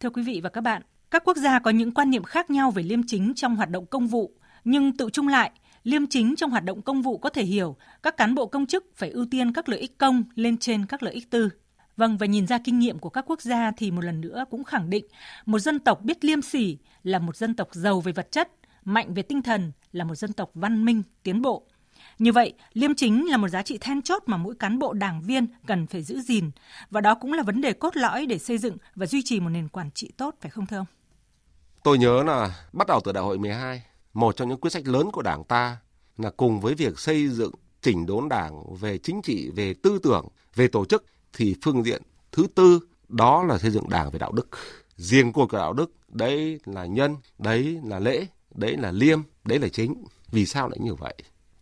Thưa 0.00 0.10
quý 0.10 0.22
vị 0.22 0.40
và 0.42 0.50
các 0.50 0.60
bạn, 0.60 0.82
các 1.10 1.24
quốc 1.24 1.36
gia 1.36 1.58
có 1.58 1.70
những 1.70 1.94
quan 1.94 2.10
niệm 2.10 2.24
khác 2.24 2.50
nhau 2.50 2.70
về 2.70 2.82
liêm 2.82 3.00
chính 3.06 3.32
trong 3.36 3.56
hoạt 3.56 3.70
động 3.70 3.86
công 3.86 4.06
vụ, 4.06 4.32
nhưng 4.64 4.96
tự 4.96 5.10
chung 5.12 5.28
lại 5.28 5.50
Liêm 5.88 6.06
chính 6.06 6.36
trong 6.36 6.50
hoạt 6.50 6.64
động 6.64 6.82
công 6.82 7.02
vụ 7.02 7.18
có 7.18 7.30
thể 7.30 7.44
hiểu 7.44 7.76
các 8.02 8.16
cán 8.16 8.34
bộ 8.34 8.46
công 8.46 8.66
chức 8.66 8.84
phải 8.96 9.10
ưu 9.10 9.26
tiên 9.30 9.52
các 9.52 9.68
lợi 9.68 9.80
ích 9.80 9.98
công 9.98 10.24
lên 10.34 10.56
trên 10.56 10.86
các 10.86 11.02
lợi 11.02 11.14
ích 11.14 11.30
tư. 11.30 11.50
Vâng, 11.98 12.16
và 12.16 12.26
nhìn 12.26 12.46
ra 12.46 12.58
kinh 12.64 12.78
nghiệm 12.78 12.98
của 12.98 13.10
các 13.10 13.24
quốc 13.28 13.40
gia 13.40 13.70
thì 13.76 13.90
một 13.90 14.04
lần 14.04 14.20
nữa 14.20 14.44
cũng 14.50 14.64
khẳng 14.64 14.90
định 14.90 15.06
một 15.46 15.58
dân 15.58 15.80
tộc 15.80 16.02
biết 16.02 16.24
liêm 16.24 16.42
sỉ 16.42 16.78
là 17.02 17.18
một 17.18 17.36
dân 17.36 17.56
tộc 17.56 17.68
giàu 17.72 18.00
về 18.00 18.12
vật 18.12 18.32
chất, 18.32 18.50
mạnh 18.84 19.14
về 19.14 19.22
tinh 19.22 19.42
thần, 19.42 19.72
là 19.92 20.04
một 20.04 20.14
dân 20.14 20.32
tộc 20.32 20.50
văn 20.54 20.84
minh, 20.84 21.02
tiến 21.22 21.42
bộ. 21.42 21.66
Như 22.18 22.32
vậy, 22.32 22.54
liêm 22.72 22.94
chính 22.94 23.30
là 23.30 23.36
một 23.36 23.48
giá 23.48 23.62
trị 23.62 23.78
then 23.80 24.02
chốt 24.02 24.22
mà 24.26 24.36
mỗi 24.36 24.54
cán 24.54 24.78
bộ 24.78 24.92
đảng 24.92 25.22
viên 25.22 25.46
cần 25.66 25.86
phải 25.86 26.02
giữ 26.02 26.20
gìn 26.20 26.50
và 26.90 27.00
đó 27.00 27.14
cũng 27.14 27.32
là 27.32 27.42
vấn 27.42 27.60
đề 27.60 27.72
cốt 27.72 27.96
lõi 27.96 28.26
để 28.26 28.38
xây 28.38 28.58
dựng 28.58 28.76
và 28.94 29.06
duy 29.06 29.22
trì 29.24 29.40
một 29.40 29.48
nền 29.48 29.68
quản 29.68 29.90
trị 29.90 30.12
tốt 30.16 30.34
phải 30.40 30.50
không 30.50 30.66
thưa 30.66 30.76
ông? 30.76 30.86
Tôi 31.84 31.98
nhớ 31.98 32.22
là 32.22 32.68
bắt 32.72 32.86
đầu 32.86 33.00
từ 33.04 33.12
đại 33.12 33.24
hội 33.24 33.38
12, 33.38 33.82
một 34.14 34.36
trong 34.36 34.48
những 34.48 34.60
quyết 34.60 34.70
sách 34.70 34.86
lớn 34.86 35.10
của 35.12 35.22
Đảng 35.22 35.44
ta 35.44 35.76
là 36.18 36.30
cùng 36.30 36.60
với 36.60 36.74
việc 36.74 36.98
xây 36.98 37.28
dựng 37.28 37.52
chỉnh 37.82 38.06
đốn 38.06 38.28
Đảng 38.28 38.76
về 38.80 38.98
chính 38.98 39.22
trị, 39.22 39.50
về 39.56 39.74
tư 39.82 39.98
tưởng, 40.02 40.28
về 40.54 40.68
tổ 40.68 40.84
chức 40.84 41.04
thì 41.32 41.56
phương 41.62 41.84
diện 41.84 42.02
thứ 42.32 42.46
tư 42.54 42.80
đó 43.08 43.44
là 43.44 43.58
xây 43.58 43.70
dựng 43.70 43.88
Đảng 43.88 44.10
về 44.10 44.18
đạo 44.18 44.32
đức. 44.32 44.48
Riêng 44.96 45.32
cột 45.32 45.50
của 45.50 45.56
đạo 45.56 45.72
đức 45.72 45.92
đấy 46.08 46.60
là 46.64 46.86
nhân, 46.86 47.16
đấy 47.38 47.80
là 47.84 47.98
lễ, 47.98 48.26
đấy 48.54 48.76
là 48.76 48.92
liêm, 48.92 49.20
đấy 49.44 49.58
là 49.58 49.68
chính. 49.68 50.04
Vì 50.30 50.46
sao 50.46 50.68
lại 50.68 50.78
như 50.80 50.94
vậy? 50.94 51.14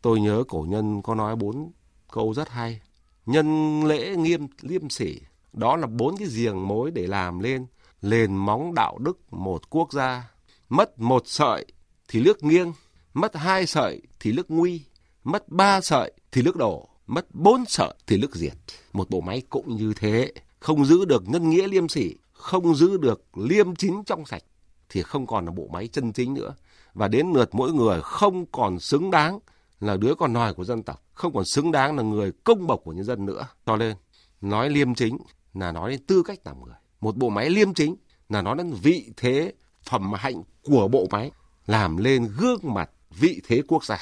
Tôi 0.03 0.21
nhớ 0.21 0.45
cổ 0.49 0.67
nhân 0.69 1.03
có 1.03 1.15
nói 1.15 1.37
bốn 1.37 1.73
câu 2.13 2.35
rất 2.35 2.49
hay. 2.49 2.81
Nhân 3.27 3.85
lễ 3.85 4.17
nghiêm 4.17 4.47
liêm 4.61 4.91
sỉ. 4.91 5.21
Đó 5.53 5.77
là 5.77 5.87
bốn 5.87 6.17
cái 6.17 6.29
giềng 6.37 6.69
mối 6.69 6.91
để 6.91 7.07
làm 7.07 7.39
lên 7.41 7.67
nền 8.03 8.37
móng 8.37 8.75
đạo 8.75 8.99
đức 8.99 9.33
một 9.33 9.71
quốc 9.71 9.93
gia. 9.93 10.31
Mất 10.69 10.99
một 10.99 11.23
sợi 11.27 11.67
thì 12.09 12.23
nước 12.23 12.45
nghiêng, 12.45 12.73
mất 13.15 13.37
hai 13.37 13.67
sợi 13.67 14.03
thì 14.21 14.33
nước 14.33 14.51
nguy, 14.51 14.83
mất 15.25 15.49
ba 15.49 15.81
sợi 15.81 16.13
thì 16.33 16.43
nước 16.43 16.57
đổ, 16.57 16.89
mất 17.07 17.35
bốn 17.35 17.65
sợ 17.67 17.95
thì 18.07 18.19
nước 18.19 18.37
diệt. 18.37 18.55
Một 18.93 19.11
bộ 19.11 19.21
máy 19.21 19.43
cũng 19.51 19.77
như 19.77 19.93
thế, 19.97 20.33
không 20.59 20.85
giữ 20.85 21.05
được 21.05 21.29
nhân 21.29 21.51
nghĩa 21.51 21.69
liêm 21.69 21.89
sỉ, 21.89 22.17
không 22.33 22.75
giữ 22.75 22.97
được 22.97 23.23
liêm 23.37 23.77
chính 23.77 24.03
trong 24.07 24.27
sạch 24.27 24.43
thì 24.89 25.03
không 25.03 25.27
còn 25.27 25.45
là 25.45 25.51
bộ 25.51 25.69
máy 25.73 25.89
chân 25.89 26.13
chính 26.13 26.35
nữa. 26.35 26.55
Và 26.95 27.09
đến 27.09 27.27
lượt 27.35 27.55
mỗi 27.55 27.73
người 27.73 28.01
không 28.03 28.47
còn 28.47 28.79
xứng 28.79 29.11
đáng 29.11 29.39
là 29.81 29.97
đứa 29.97 30.15
con 30.15 30.33
nòi 30.33 30.55
của 30.55 30.65
dân 30.65 30.83
tộc, 30.83 31.03
không 31.13 31.33
còn 31.35 31.45
xứng 31.45 31.73
đáng 31.73 31.97
là 31.97 32.03
người 32.03 32.33
công 32.45 32.67
bộc 32.67 32.81
của 32.85 32.93
nhân 32.93 33.05
dân 33.05 33.27
nữa. 33.27 33.47
Cho 33.67 33.77
nên, 33.77 33.97
nói 34.41 34.71
liêm 34.71 34.95
chính 34.95 35.19
là 35.55 35.73
nói 35.73 35.91
đến 35.91 36.01
tư 36.07 36.23
cách 36.23 36.39
làm 36.45 36.65
người. 36.65 36.75
Một 37.01 37.17
bộ 37.17 37.29
máy 37.29 37.51
liêm 37.51 37.75
chính 37.75 37.97
là 38.29 38.43
nói 38.43 38.57
đến 38.57 38.73
vị 38.83 39.13
thế 39.17 39.53
phẩm 39.83 40.13
hạnh 40.13 40.43
của 40.63 40.89
bộ 40.89 41.07
máy 41.11 41.31
làm 41.67 41.97
lên 41.97 42.29
gương 42.39 42.75
mặt 42.75 42.91
vị 43.11 43.41
thế 43.47 43.63
quốc 43.69 43.85
gia. 43.85 43.99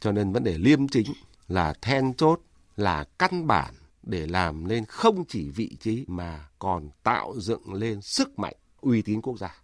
Cho 0.00 0.12
nên 0.12 0.32
vấn 0.32 0.44
đề 0.44 0.58
liêm 0.58 0.88
chính 0.88 1.06
là 1.48 1.74
then 1.82 2.14
chốt, 2.14 2.40
là 2.76 3.04
căn 3.18 3.46
bản 3.46 3.74
để 4.02 4.26
làm 4.26 4.68
nên 4.68 4.84
không 4.84 5.24
chỉ 5.28 5.50
vị 5.50 5.76
trí 5.80 6.04
mà 6.08 6.48
còn 6.58 6.88
tạo 7.02 7.34
dựng 7.36 7.74
lên 7.74 8.00
sức 8.00 8.38
mạnh 8.38 8.54
uy 8.80 9.02
tín 9.02 9.20
quốc 9.20 9.38
gia. 9.38 9.62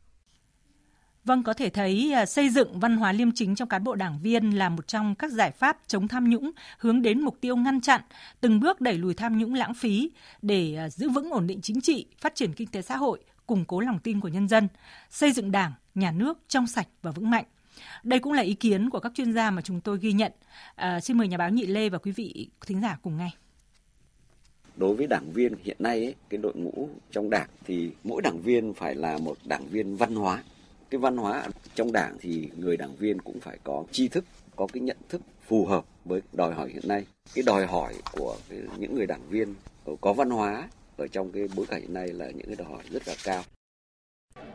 Vâng, 1.25 1.43
có 1.43 1.55
thể 1.55 1.71
thấy 1.71 2.13
à, 2.13 2.27
xây 2.27 2.49
dựng 2.49 2.81
văn 2.81 2.97
hóa 2.97 3.13
liêm 3.13 3.33
chính 3.33 3.55
trong 3.55 3.69
cán 3.69 3.85
bộ 3.85 3.95
đảng 3.95 4.19
viên 4.23 4.51
là 4.51 4.69
một 4.69 4.89
trong 4.89 5.15
các 5.15 5.33
giải 5.33 5.51
pháp 5.51 5.79
chống 5.87 6.09
tham 6.09 6.31
nhũng 6.31 6.51
hướng 6.79 7.03
đến 7.03 7.21
mục 7.21 7.37
tiêu 7.41 7.57
ngăn 7.57 7.81
chặn, 7.81 8.01
từng 8.41 8.61
bước 8.61 8.81
đẩy 8.81 8.95
lùi 8.95 9.15
tham 9.15 9.39
nhũng 9.39 9.55
lãng 9.55 9.75
phí 9.75 10.11
để 10.43 10.75
à, 10.77 10.89
giữ 10.91 11.09
vững 11.09 11.31
ổn 11.31 11.47
định 11.47 11.61
chính 11.63 11.81
trị, 11.81 12.07
phát 12.21 12.35
triển 12.35 12.53
kinh 12.53 12.69
tế 12.69 12.83
xã 12.83 12.97
hội, 12.97 13.25
củng 13.47 13.65
cố 13.65 13.81
lòng 13.81 13.99
tin 13.99 14.21
của 14.21 14.29
nhân 14.29 14.49
dân, 14.49 14.69
xây 15.11 15.33
dựng 15.33 15.53
đảng, 15.53 15.73
nhà 15.95 16.13
nước 16.13 16.39
trong 16.49 16.67
sạch 16.67 16.89
và 17.03 17.11
vững 17.11 17.31
mạnh. 17.31 17.45
Đây 18.03 18.19
cũng 18.19 18.33
là 18.33 18.43
ý 18.43 18.55
kiến 18.55 18.91
của 18.91 19.01
các 19.01 19.13
chuyên 19.15 19.33
gia 19.33 19.51
mà 19.51 19.63
chúng 19.63 19.81
tôi 19.81 19.99
ghi 19.99 20.13
nhận. 20.13 20.33
À, 20.75 21.01
xin 21.01 21.19
mời 21.19 21.29
nhà 21.29 21.37
báo 21.37 21.51
Nhị 21.51 21.67
Lê 21.67 21.89
và 21.89 21.99
quý 21.99 22.13
vị 22.13 22.49
thính 22.67 22.83
giả 22.83 22.99
cùng 23.03 23.17
nghe. 23.17 23.31
Đối 24.77 24.97
với 24.97 25.07
đảng 25.07 25.33
viên 25.33 25.55
hiện 25.65 25.77
nay 25.79 26.05
ấy, 26.05 26.15
cái 26.29 26.39
đội 26.43 26.53
ngũ 26.57 26.89
trong 27.11 27.31
đảng 27.31 27.49
thì 27.65 27.91
mỗi 28.05 28.23
đảng 28.23 28.41
viên 28.43 28.75
phải 28.75 28.95
là 28.95 29.19
một 29.19 29.37
đảng 29.45 29.67
viên 29.67 29.97
văn 29.97 30.15
hóa. 30.15 30.43
Cái 30.91 30.99
văn 30.99 31.17
hóa 31.17 31.49
trong 31.75 31.93
đảng 31.93 32.17
thì 32.21 32.49
người 32.57 32.77
đảng 32.77 32.97
viên 32.97 33.21
cũng 33.21 33.41
phải 33.41 33.59
có 33.65 33.85
tri 33.93 34.09
thức 34.09 34.25
có 34.57 34.67
cái 34.73 34.81
nhận 34.81 34.97
thức 35.09 35.23
phù 35.47 35.67
hợp 35.67 35.85
với 36.05 36.21
đòi 36.33 36.55
hỏi 36.55 36.71
hiện 36.71 36.89
nay. 36.89 37.07
Cái 37.35 37.43
đòi 37.47 37.67
hỏi 37.67 37.95
của 38.13 38.37
những 38.79 38.95
người 38.95 39.07
đảng 39.07 39.29
viên 39.29 39.55
có 40.01 40.13
văn 40.13 40.31
hóa 40.31 40.69
ở 40.97 41.07
trong 41.09 41.33
cái 41.33 41.49
bối 41.57 41.67
cảnh 41.67 41.81
hiện 41.81 41.95
nay 41.95 42.09
là 42.09 42.31
những 42.31 42.47
cái 42.47 42.57
đòi 42.57 42.69
hỏi 42.69 42.83
rất 42.91 43.09
là 43.09 43.15
cao 43.25 43.43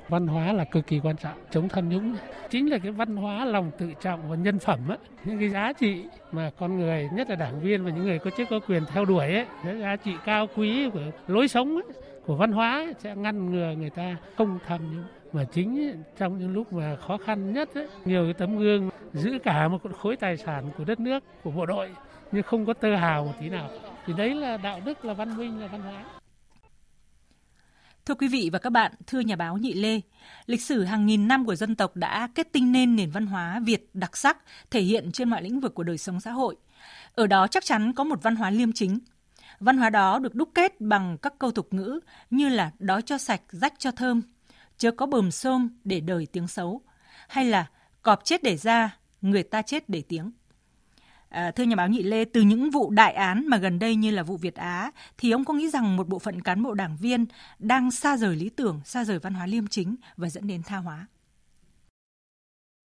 văn 0.09 0.27
hóa 0.27 0.53
là 0.53 0.63
cực 0.63 0.87
kỳ 0.87 0.99
quan 0.99 1.17
trọng 1.17 1.37
chống 1.51 1.69
tham 1.69 1.89
nhũng. 1.89 2.15
Chính 2.49 2.71
là 2.71 2.77
cái 2.77 2.91
văn 2.91 3.15
hóa 3.15 3.45
lòng 3.45 3.71
tự 3.77 3.93
trọng 4.01 4.29
và 4.29 4.35
nhân 4.35 4.59
phẩm 4.59 4.79
ấy. 4.87 4.97
những 5.25 5.39
cái 5.39 5.49
giá 5.49 5.73
trị 5.73 6.03
mà 6.31 6.51
con 6.59 6.79
người 6.79 7.09
nhất 7.13 7.29
là 7.29 7.35
đảng 7.35 7.59
viên 7.59 7.85
và 7.85 7.91
những 7.91 8.03
người 8.03 8.19
có 8.19 8.31
chức 8.37 8.49
có 8.49 8.59
quyền 8.59 8.83
theo 8.93 9.05
đuổi 9.05 9.33
ấy, 9.33 9.45
cái 9.63 9.79
giá 9.79 9.95
trị 9.95 10.11
cao 10.25 10.47
quý 10.55 10.89
của 10.89 11.01
lối 11.27 11.47
sống 11.47 11.75
ấy, 11.75 11.83
của 12.25 12.35
văn 12.35 12.51
hóa 12.51 12.71
ấy, 12.71 12.93
sẽ 12.99 13.15
ngăn 13.15 13.51
ngừa 13.51 13.73
người 13.77 13.89
ta 13.89 14.15
không 14.37 14.59
tham 14.67 14.81
nhũng. 14.95 15.03
Mà 15.33 15.43
chính 15.43 16.03
trong 16.17 16.39
những 16.39 16.53
lúc 16.53 16.73
mà 16.73 16.95
khó 16.95 17.17
khăn 17.17 17.53
nhất 17.53 17.69
ấy, 17.73 17.87
nhiều 18.05 18.23
cái 18.23 18.33
tấm 18.33 18.57
gương 18.57 18.89
giữ 19.13 19.39
cả 19.43 19.67
một 19.67 19.81
khối 19.99 20.15
tài 20.15 20.37
sản 20.37 20.63
của 20.77 20.83
đất 20.85 20.99
nước 20.99 21.23
của 21.43 21.51
bộ 21.51 21.65
đội 21.65 21.89
nhưng 22.31 22.43
không 22.43 22.65
có 22.65 22.73
tơ 22.73 22.95
hào 22.95 23.25
một 23.25 23.33
tí 23.39 23.49
nào. 23.49 23.69
Thì 24.05 24.13
đấy 24.17 24.35
là 24.35 24.57
đạo 24.57 24.79
đức 24.85 25.05
là 25.05 25.13
văn 25.13 25.37
minh 25.37 25.61
là 25.61 25.67
văn 25.67 25.81
hóa. 25.81 26.03
Thưa 28.07 28.15
quý 28.15 28.27
vị 28.27 28.49
và 28.53 28.59
các 28.59 28.69
bạn, 28.69 28.91
thưa 29.07 29.19
nhà 29.19 29.35
báo 29.35 29.57
Nhị 29.57 29.73
Lê, 29.73 30.01
lịch 30.45 30.61
sử 30.61 30.83
hàng 30.83 31.05
nghìn 31.05 31.27
năm 31.27 31.45
của 31.45 31.55
dân 31.55 31.75
tộc 31.75 31.95
đã 31.95 32.29
kết 32.35 32.47
tinh 32.51 32.71
nên 32.71 32.95
nền 32.95 33.11
văn 33.11 33.27
hóa 33.27 33.59
Việt 33.65 33.89
đặc 33.93 34.17
sắc, 34.17 34.37
thể 34.71 34.81
hiện 34.81 35.11
trên 35.11 35.29
mọi 35.29 35.43
lĩnh 35.43 35.59
vực 35.59 35.75
của 35.75 35.83
đời 35.83 35.97
sống 35.97 36.19
xã 36.19 36.31
hội. 36.31 36.55
Ở 37.15 37.27
đó 37.27 37.47
chắc 37.47 37.65
chắn 37.65 37.93
có 37.93 38.03
một 38.03 38.23
văn 38.23 38.35
hóa 38.35 38.49
liêm 38.49 38.73
chính. 38.73 38.99
Văn 39.59 39.77
hóa 39.77 39.89
đó 39.89 40.19
được 40.19 40.35
đúc 40.35 40.49
kết 40.55 40.81
bằng 40.81 41.17
các 41.17 41.33
câu 41.39 41.51
tục 41.51 41.73
ngữ 41.73 41.99
như 42.29 42.49
là 42.49 42.71
đói 42.79 43.01
cho 43.01 43.17
sạch, 43.17 43.41
rách 43.47 43.73
cho 43.77 43.91
thơm, 43.91 44.21
chớ 44.77 44.91
có 44.91 45.05
bờm 45.05 45.31
xôm 45.31 45.69
để 45.83 45.99
đời 45.99 46.27
tiếng 46.31 46.47
xấu, 46.47 46.81
hay 47.27 47.45
là 47.45 47.65
cọp 48.01 48.25
chết 48.25 48.43
để 48.43 48.57
ra, 48.57 48.97
người 49.21 49.43
ta 49.43 49.61
chết 49.61 49.89
để 49.89 50.03
tiếng. 50.09 50.31
À, 51.29 51.51
thưa 51.51 51.63
nhà 51.63 51.75
báo 51.75 51.87
Nhị 51.87 52.03
Lê, 52.03 52.25
từ 52.25 52.41
những 52.41 52.71
vụ 52.71 52.89
đại 52.89 53.13
án 53.13 53.47
mà 53.47 53.57
gần 53.57 53.79
đây 53.79 53.95
như 53.95 54.11
là 54.11 54.23
vụ 54.23 54.37
Việt 54.37 54.55
Á, 54.55 54.91
thì 55.17 55.31
ông 55.31 55.45
có 55.45 55.53
nghĩ 55.53 55.69
rằng 55.69 55.97
một 55.97 56.07
bộ 56.07 56.19
phận 56.19 56.41
cán 56.41 56.63
bộ 56.63 56.73
đảng 56.73 56.97
viên 56.97 57.25
đang 57.59 57.91
xa 57.91 58.17
rời 58.17 58.35
lý 58.35 58.49
tưởng, 58.49 58.81
xa 58.85 59.05
rời 59.05 59.19
văn 59.19 59.33
hóa 59.33 59.45
liêm 59.45 59.67
chính 59.67 59.95
và 60.17 60.29
dẫn 60.29 60.47
đến 60.47 60.63
tha 60.63 60.77
hóa? 60.77 61.07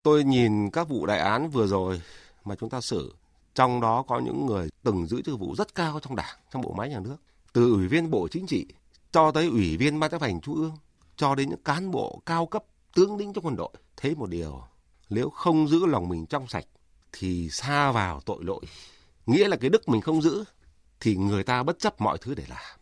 Tôi 0.03 0.23
nhìn 0.23 0.69
các 0.69 0.89
vụ 0.89 1.05
đại 1.05 1.19
án 1.19 1.49
vừa 1.49 1.67
rồi 1.67 2.01
mà 2.45 2.55
chúng 2.55 2.69
ta 2.69 2.81
xử, 2.81 3.13
trong 3.55 3.81
đó 3.81 4.03
có 4.07 4.19
những 4.19 4.45
người 4.45 4.69
từng 4.83 5.05
giữ 5.05 5.21
chức 5.21 5.39
vụ 5.39 5.55
rất 5.55 5.75
cao 5.75 5.99
trong 5.99 6.15
đảng, 6.15 6.35
trong 6.51 6.61
bộ 6.61 6.73
máy 6.73 6.89
nhà 6.89 6.99
nước, 6.99 7.17
từ 7.53 7.71
ủy 7.71 7.87
viên 7.87 8.11
bộ 8.11 8.27
chính 8.27 8.47
trị 8.47 8.65
cho 9.11 9.31
tới 9.31 9.47
ủy 9.47 9.77
viên 9.77 9.99
ban 9.99 10.11
chấp 10.11 10.21
hành 10.21 10.41
trung 10.41 10.55
ương, 10.55 10.77
cho 11.15 11.35
đến 11.35 11.49
những 11.49 11.63
cán 11.63 11.91
bộ 11.91 12.21
cao 12.25 12.45
cấp 12.45 12.63
tướng 12.95 13.17
lĩnh 13.17 13.33
trong 13.33 13.45
quân 13.45 13.55
đội. 13.55 13.71
Thấy 13.97 14.15
một 14.15 14.29
điều, 14.29 14.63
nếu 15.09 15.29
không 15.29 15.67
giữ 15.67 15.85
lòng 15.85 16.09
mình 16.09 16.25
trong 16.25 16.47
sạch 16.47 16.65
thì 17.13 17.49
xa 17.49 17.91
vào 17.91 18.21
tội 18.21 18.43
lỗi. 18.43 18.61
Nghĩa 19.25 19.47
là 19.47 19.57
cái 19.57 19.69
đức 19.69 19.89
mình 19.89 20.01
không 20.01 20.21
giữ 20.21 20.43
thì 20.99 21.15
người 21.15 21.43
ta 21.43 21.63
bất 21.63 21.79
chấp 21.79 22.01
mọi 22.01 22.17
thứ 22.21 22.35
để 22.35 22.43
làm. 22.47 22.79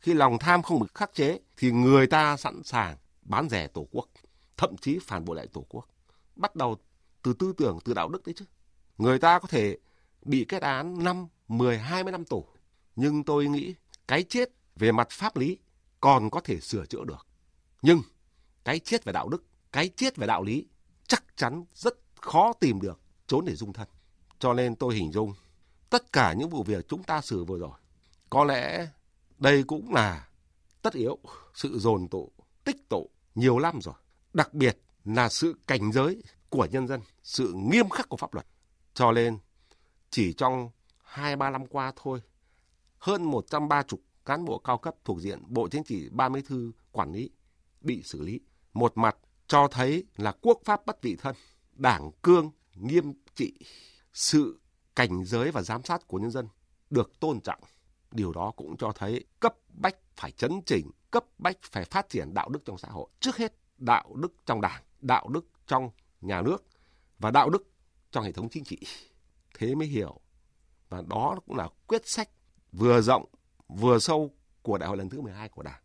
Khi 0.00 0.14
lòng 0.14 0.38
tham 0.38 0.62
không 0.62 0.80
được 0.80 0.94
khắc 0.94 1.14
chế 1.14 1.38
thì 1.56 1.70
người 1.70 2.06
ta 2.06 2.36
sẵn 2.36 2.62
sàng 2.64 2.96
bán 3.22 3.48
rẻ 3.48 3.66
tổ 3.66 3.88
quốc, 3.90 4.08
thậm 4.56 4.76
chí 4.76 4.98
phản 5.02 5.24
bội 5.24 5.36
lại 5.36 5.46
tổ 5.52 5.66
quốc. 5.68 5.88
Bắt 6.36 6.56
đầu 6.56 6.76
từ 7.22 7.32
tư 7.32 7.52
tưởng, 7.56 7.78
từ 7.84 7.94
đạo 7.94 8.08
đức 8.08 8.26
đấy 8.26 8.34
chứ. 8.36 8.44
Người 8.98 9.18
ta 9.18 9.38
có 9.38 9.48
thể 9.48 9.78
bị 10.22 10.44
kết 10.48 10.62
án 10.62 11.04
5, 11.04 11.26
10, 11.48 11.78
20 11.78 12.12
năm 12.12 12.24
tù. 12.24 12.46
Nhưng 12.96 13.24
tôi 13.24 13.46
nghĩ 13.46 13.74
cái 14.08 14.22
chết 14.22 14.50
về 14.76 14.92
mặt 14.92 15.10
pháp 15.10 15.36
lý 15.36 15.58
còn 16.00 16.30
có 16.30 16.40
thể 16.40 16.60
sửa 16.60 16.86
chữa 16.86 17.04
được. 17.04 17.26
Nhưng 17.82 18.02
cái 18.64 18.78
chết 18.78 19.04
về 19.04 19.12
đạo 19.12 19.28
đức, 19.28 19.44
cái 19.72 19.88
chết 19.96 20.16
về 20.16 20.26
đạo 20.26 20.42
lý 20.42 20.66
chắc 21.06 21.24
chắn 21.36 21.64
rất 21.74 21.94
khó 22.20 22.52
tìm 22.52 22.80
được 22.80 23.00
trốn 23.26 23.44
để 23.44 23.54
dung 23.54 23.72
thân. 23.72 23.88
Cho 24.38 24.52
nên 24.52 24.76
tôi 24.76 24.94
hình 24.94 25.12
dung 25.12 25.34
tất 25.90 26.12
cả 26.12 26.32
những 26.32 26.48
vụ 26.48 26.62
việc 26.62 26.88
chúng 26.88 27.02
ta 27.02 27.20
xử 27.20 27.44
vừa 27.44 27.58
rồi. 27.58 27.78
Có 28.30 28.44
lẽ 28.44 28.88
đây 29.38 29.62
cũng 29.66 29.94
là 29.94 30.28
tất 30.82 30.92
yếu 30.94 31.18
sự 31.54 31.78
dồn 31.78 32.08
tụ, 32.08 32.32
tích 32.64 32.88
tụ 32.88 33.10
nhiều 33.34 33.58
năm 33.58 33.80
rồi. 33.80 33.94
Đặc 34.32 34.54
biệt 34.54 34.78
là 35.04 35.28
sự 35.28 35.54
cảnh 35.66 35.92
giới 35.92 36.22
của 36.48 36.66
nhân 36.70 36.88
dân, 36.88 37.00
sự 37.22 37.52
nghiêm 37.56 37.88
khắc 37.88 38.08
của 38.08 38.16
pháp 38.16 38.34
luật. 38.34 38.46
Cho 38.94 39.12
nên 39.12 39.38
chỉ 40.10 40.32
trong 40.32 40.70
2-3 41.14 41.52
năm 41.52 41.66
qua 41.66 41.92
thôi, 41.96 42.20
hơn 42.98 43.22
130 43.22 44.00
cán 44.24 44.44
bộ 44.44 44.58
cao 44.58 44.78
cấp 44.78 44.94
thuộc 45.04 45.20
diện 45.20 45.42
Bộ 45.46 45.68
Chính 45.68 45.84
trị 45.84 46.08
30 46.10 46.42
thư 46.42 46.72
quản 46.92 47.12
lý 47.12 47.30
bị 47.80 48.02
xử 48.02 48.22
lý. 48.22 48.40
Một 48.72 48.92
mặt 48.96 49.16
cho 49.46 49.68
thấy 49.70 50.04
là 50.16 50.32
quốc 50.42 50.60
pháp 50.64 50.86
bất 50.86 51.02
vị 51.02 51.16
thân, 51.16 51.36
đảng 51.72 52.10
cương 52.22 52.50
nghiêm 52.74 53.12
trị, 53.34 53.52
sự 54.12 54.60
cảnh 54.96 55.24
giới 55.24 55.50
và 55.50 55.62
giám 55.62 55.84
sát 55.84 56.08
của 56.08 56.18
nhân 56.18 56.30
dân 56.30 56.48
được 56.90 57.20
tôn 57.20 57.40
trọng. 57.40 57.60
Điều 58.10 58.32
đó 58.32 58.52
cũng 58.56 58.76
cho 58.76 58.92
thấy 58.92 59.24
cấp 59.40 59.54
bách 59.68 59.96
phải 60.16 60.30
chấn 60.30 60.60
chỉnh, 60.66 60.90
cấp 61.10 61.24
bách 61.38 61.56
phải 61.62 61.84
phát 61.84 62.08
triển 62.08 62.34
đạo 62.34 62.48
đức 62.48 62.64
trong 62.64 62.78
xã 62.78 62.88
hội. 62.88 63.08
Trước 63.20 63.36
hết, 63.36 63.54
đạo 63.78 64.14
đức 64.14 64.32
trong 64.46 64.60
đảng, 64.60 64.82
đạo 65.00 65.28
đức 65.28 65.46
trong 65.66 65.90
nhà 66.20 66.42
nước 66.42 66.64
và 67.18 67.30
đạo 67.30 67.50
đức 67.50 67.66
trong 68.10 68.24
hệ 68.24 68.32
thống 68.32 68.48
chính 68.48 68.64
trị. 68.64 68.78
Thế 69.58 69.74
mới 69.74 69.88
hiểu. 69.88 70.20
Và 70.88 71.02
đó 71.08 71.38
cũng 71.46 71.56
là 71.56 71.68
quyết 71.86 72.08
sách 72.08 72.28
vừa 72.72 73.00
rộng 73.00 73.24
vừa 73.68 73.98
sâu 73.98 74.30
của 74.62 74.78
đại 74.78 74.88
hội 74.88 74.96
lần 74.96 75.08
thứ 75.08 75.20
12 75.20 75.48
của 75.48 75.62
Đảng. 75.62 75.80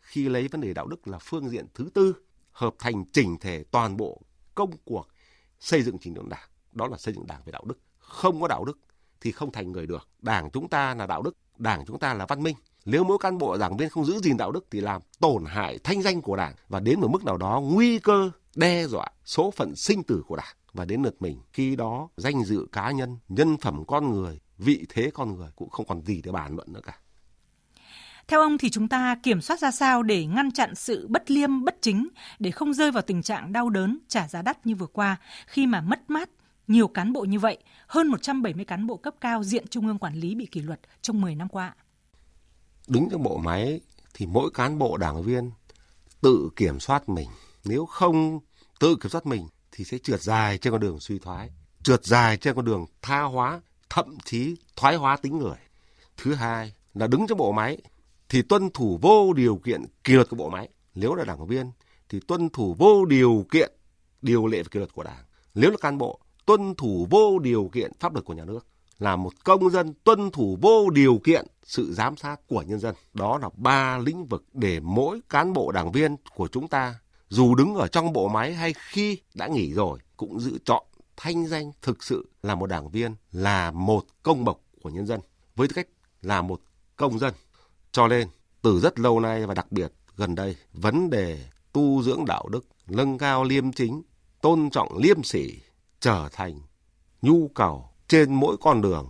Khi 0.00 0.28
lấy 0.28 0.48
vấn 0.48 0.60
đề 0.60 0.74
đạo 0.74 0.86
đức 0.86 1.08
là 1.08 1.18
phương 1.18 1.48
diện 1.48 1.66
thứ 1.74 1.90
tư, 1.94 2.14
hợp 2.52 2.74
thành 2.78 3.04
chỉnh 3.12 3.36
thể 3.40 3.64
toàn 3.70 3.96
bộ 3.96 4.22
công 4.54 4.70
cuộc 4.84 5.08
xây 5.60 5.82
dựng 5.82 5.98
trình 5.98 6.14
đốn 6.14 6.28
Đảng. 6.28 6.48
Đó 6.72 6.86
là 6.86 6.96
xây 6.96 7.14
dựng 7.14 7.26
Đảng 7.26 7.40
về 7.44 7.52
đạo 7.52 7.64
đức. 7.64 7.78
Không 7.98 8.40
có 8.40 8.48
đạo 8.48 8.64
đức 8.64 8.78
thì 9.20 9.32
không 9.32 9.52
thành 9.52 9.72
người 9.72 9.86
được. 9.86 10.08
Đảng 10.22 10.50
chúng 10.50 10.68
ta 10.68 10.94
là 10.94 11.06
đạo 11.06 11.22
đức, 11.22 11.36
Đảng 11.58 11.84
chúng 11.86 11.98
ta 11.98 12.14
là 12.14 12.26
văn 12.26 12.42
minh. 12.42 12.56
Nếu 12.84 13.04
mỗi 13.04 13.18
cán 13.18 13.38
bộ 13.38 13.56
đảng 13.56 13.76
viên 13.76 13.88
không 13.88 14.04
giữ 14.04 14.18
gìn 14.18 14.36
đạo 14.36 14.52
đức 14.52 14.66
thì 14.70 14.80
làm 14.80 15.02
tổn 15.20 15.44
hại 15.44 15.78
thanh 15.78 16.02
danh 16.02 16.22
của 16.22 16.36
Đảng 16.36 16.54
và 16.68 16.80
đến 16.80 17.00
một 17.00 17.08
mức 17.08 17.24
nào 17.24 17.36
đó 17.36 17.60
nguy 17.64 17.98
cơ 17.98 18.30
đe 18.56 18.86
dọa 18.86 19.08
số 19.24 19.50
phận 19.50 19.76
sinh 19.76 20.02
tử 20.02 20.22
của 20.26 20.36
Đảng 20.36 20.56
và 20.72 20.84
đến 20.84 21.02
lượt 21.02 21.22
mình 21.22 21.40
khi 21.52 21.76
đó 21.76 22.08
danh 22.16 22.44
dự 22.44 22.66
cá 22.72 22.90
nhân, 22.90 23.18
nhân 23.28 23.56
phẩm 23.56 23.84
con 23.86 24.10
người, 24.10 24.40
vị 24.58 24.86
thế 24.88 25.10
con 25.14 25.36
người 25.36 25.48
cũng 25.56 25.70
không 25.70 25.86
còn 25.86 26.02
gì 26.02 26.22
để 26.24 26.32
bàn 26.32 26.56
luận 26.56 26.72
nữa 26.72 26.80
cả. 26.84 26.98
Theo 28.28 28.40
ông 28.40 28.58
thì 28.58 28.70
chúng 28.70 28.88
ta 28.88 29.16
kiểm 29.22 29.40
soát 29.40 29.60
ra 29.60 29.70
sao 29.70 30.02
để 30.02 30.26
ngăn 30.26 30.50
chặn 30.50 30.74
sự 30.74 31.06
bất 31.08 31.30
liêm, 31.30 31.64
bất 31.64 31.76
chính, 31.80 32.08
để 32.38 32.50
không 32.50 32.74
rơi 32.74 32.90
vào 32.90 33.02
tình 33.02 33.22
trạng 33.22 33.52
đau 33.52 33.70
đớn, 33.70 33.98
trả 34.08 34.28
giá 34.28 34.42
đắt 34.42 34.66
như 34.66 34.74
vừa 34.74 34.86
qua 34.86 35.16
khi 35.46 35.66
mà 35.66 35.80
mất 35.80 36.10
mát 36.10 36.30
nhiều 36.68 36.88
cán 36.88 37.12
bộ 37.12 37.24
như 37.24 37.38
vậy, 37.38 37.58
hơn 37.86 38.08
170 38.08 38.64
cán 38.64 38.86
bộ 38.86 38.96
cấp 38.96 39.14
cao 39.20 39.44
diện 39.44 39.68
Trung 39.68 39.86
ương 39.86 39.98
quản 39.98 40.14
lý 40.14 40.34
bị 40.34 40.46
kỷ 40.46 40.60
luật 40.60 40.80
trong 41.02 41.20
10 41.20 41.34
năm 41.34 41.48
qua. 41.48 41.74
Đứng 42.88 43.08
trong 43.10 43.22
bộ 43.22 43.36
máy 43.36 43.80
thì 44.14 44.26
mỗi 44.26 44.50
cán 44.54 44.78
bộ 44.78 44.96
đảng 44.96 45.22
viên 45.22 45.50
tự 46.20 46.50
kiểm 46.56 46.80
soát 46.80 47.08
mình. 47.08 47.28
Nếu 47.64 47.86
không 47.86 48.40
tự 48.80 48.96
kiểm 49.02 49.10
soát 49.10 49.26
mình 49.26 49.48
thì 49.72 49.84
sẽ 49.84 49.98
trượt 49.98 50.22
dài 50.22 50.58
trên 50.58 50.70
con 50.70 50.80
đường 50.80 51.00
suy 51.00 51.18
thoái, 51.18 51.50
trượt 51.82 52.04
dài 52.04 52.36
trên 52.36 52.54
con 52.54 52.64
đường 52.64 52.86
tha 53.02 53.22
hóa, 53.22 53.60
thậm 53.90 54.18
chí 54.24 54.56
thoái 54.76 54.96
hóa 54.96 55.16
tính 55.16 55.38
người. 55.38 55.58
Thứ 56.16 56.34
hai 56.34 56.72
là 56.94 57.06
đứng 57.06 57.26
trong 57.26 57.38
bộ 57.38 57.52
máy 57.52 57.78
thì 58.28 58.42
tuân 58.42 58.70
thủ 58.70 58.98
vô 59.02 59.32
điều 59.32 59.56
kiện 59.56 59.82
kỷ 60.04 60.12
luật 60.12 60.28
của 60.28 60.36
bộ 60.36 60.48
máy. 60.48 60.68
Nếu 60.94 61.14
là 61.14 61.24
đảng 61.24 61.46
viên 61.46 61.70
thì 62.08 62.20
tuân 62.20 62.48
thủ 62.48 62.74
vô 62.78 63.04
điều 63.04 63.46
kiện 63.50 63.72
điều 64.22 64.46
lệ 64.46 64.62
và 64.62 64.68
kỷ 64.70 64.78
luật 64.78 64.92
của 64.92 65.02
đảng. 65.02 65.24
Nếu 65.54 65.70
là 65.70 65.76
cán 65.76 65.98
bộ, 65.98 66.20
tuân 66.46 66.74
thủ 66.74 67.06
vô 67.10 67.38
điều 67.38 67.70
kiện 67.72 67.92
pháp 68.00 68.14
luật 68.14 68.24
của 68.24 68.34
nhà 68.34 68.44
nước. 68.44 68.66
Là 68.98 69.16
một 69.16 69.44
công 69.44 69.70
dân 69.70 69.94
tuân 70.04 70.30
thủ 70.30 70.58
vô 70.60 70.90
điều 70.90 71.20
kiện 71.24 71.46
sự 71.62 71.92
giám 71.92 72.16
sát 72.16 72.40
của 72.46 72.62
nhân 72.62 72.80
dân. 72.80 72.94
Đó 73.14 73.38
là 73.38 73.48
ba 73.56 73.98
lĩnh 73.98 74.26
vực 74.26 74.44
để 74.52 74.80
mỗi 74.80 75.20
cán 75.28 75.52
bộ 75.52 75.72
đảng 75.72 75.92
viên 75.92 76.16
của 76.34 76.48
chúng 76.48 76.68
ta 76.68 76.94
dù 77.28 77.54
đứng 77.54 77.74
ở 77.74 77.86
trong 77.86 78.12
bộ 78.12 78.28
máy 78.28 78.54
hay 78.54 78.74
khi 78.90 79.18
đã 79.34 79.46
nghỉ 79.46 79.72
rồi 79.72 79.98
cũng 80.16 80.40
giữ 80.40 80.58
chọn 80.64 80.82
thanh 81.16 81.46
danh 81.46 81.72
thực 81.82 82.02
sự 82.02 82.30
là 82.42 82.54
một 82.54 82.66
đảng 82.66 82.88
viên, 82.88 83.14
là 83.32 83.70
một 83.70 84.04
công 84.22 84.44
bộc 84.44 84.60
của 84.82 84.90
nhân 84.90 85.06
dân 85.06 85.20
với 85.56 85.68
tư 85.68 85.72
cách 85.74 85.88
là 86.22 86.42
một 86.42 86.60
công 86.96 87.18
dân. 87.18 87.34
Cho 87.96 88.08
nên 88.08 88.28
từ 88.62 88.80
rất 88.80 88.98
lâu 88.98 89.20
nay 89.20 89.46
và 89.46 89.54
đặc 89.54 89.72
biệt 89.72 89.92
gần 90.16 90.34
đây, 90.34 90.56
vấn 90.72 91.10
đề 91.10 91.44
tu 91.72 92.02
dưỡng 92.02 92.24
đạo 92.24 92.48
đức, 92.48 92.66
nâng 92.86 93.18
cao 93.18 93.44
liêm 93.44 93.72
chính, 93.72 94.02
tôn 94.40 94.70
trọng 94.70 94.98
liêm 94.98 95.22
sỉ 95.22 95.60
trở 96.00 96.28
thành 96.32 96.60
nhu 97.22 97.48
cầu 97.48 97.88
trên 98.08 98.34
mỗi 98.34 98.56
con 98.60 98.82
đường, 98.82 99.08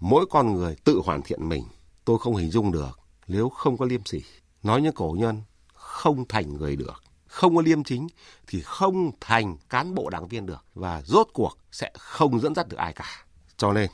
mỗi 0.00 0.26
con 0.30 0.54
người 0.54 0.76
tự 0.84 1.00
hoàn 1.04 1.22
thiện 1.22 1.48
mình. 1.48 1.64
Tôi 2.04 2.18
không 2.18 2.36
hình 2.36 2.50
dung 2.50 2.72
được 2.72 3.00
nếu 3.26 3.48
không 3.48 3.76
có 3.76 3.84
liêm 3.84 4.04
sỉ. 4.04 4.22
Nói 4.62 4.82
như 4.82 4.92
cổ 4.92 5.16
nhân, 5.18 5.42
không 5.74 6.28
thành 6.28 6.54
người 6.54 6.76
được 6.76 7.02
không 7.26 7.56
có 7.56 7.62
liêm 7.62 7.84
chính 7.84 8.06
thì 8.46 8.60
không 8.60 9.10
thành 9.20 9.56
cán 9.68 9.94
bộ 9.94 10.10
đảng 10.10 10.28
viên 10.28 10.46
được 10.46 10.64
và 10.74 11.02
rốt 11.02 11.28
cuộc 11.32 11.58
sẽ 11.72 11.92
không 11.98 12.40
dẫn 12.40 12.54
dắt 12.54 12.68
được 12.68 12.76
ai 12.76 12.92
cả. 12.92 13.24
Cho 13.56 13.72
nên 13.72 13.90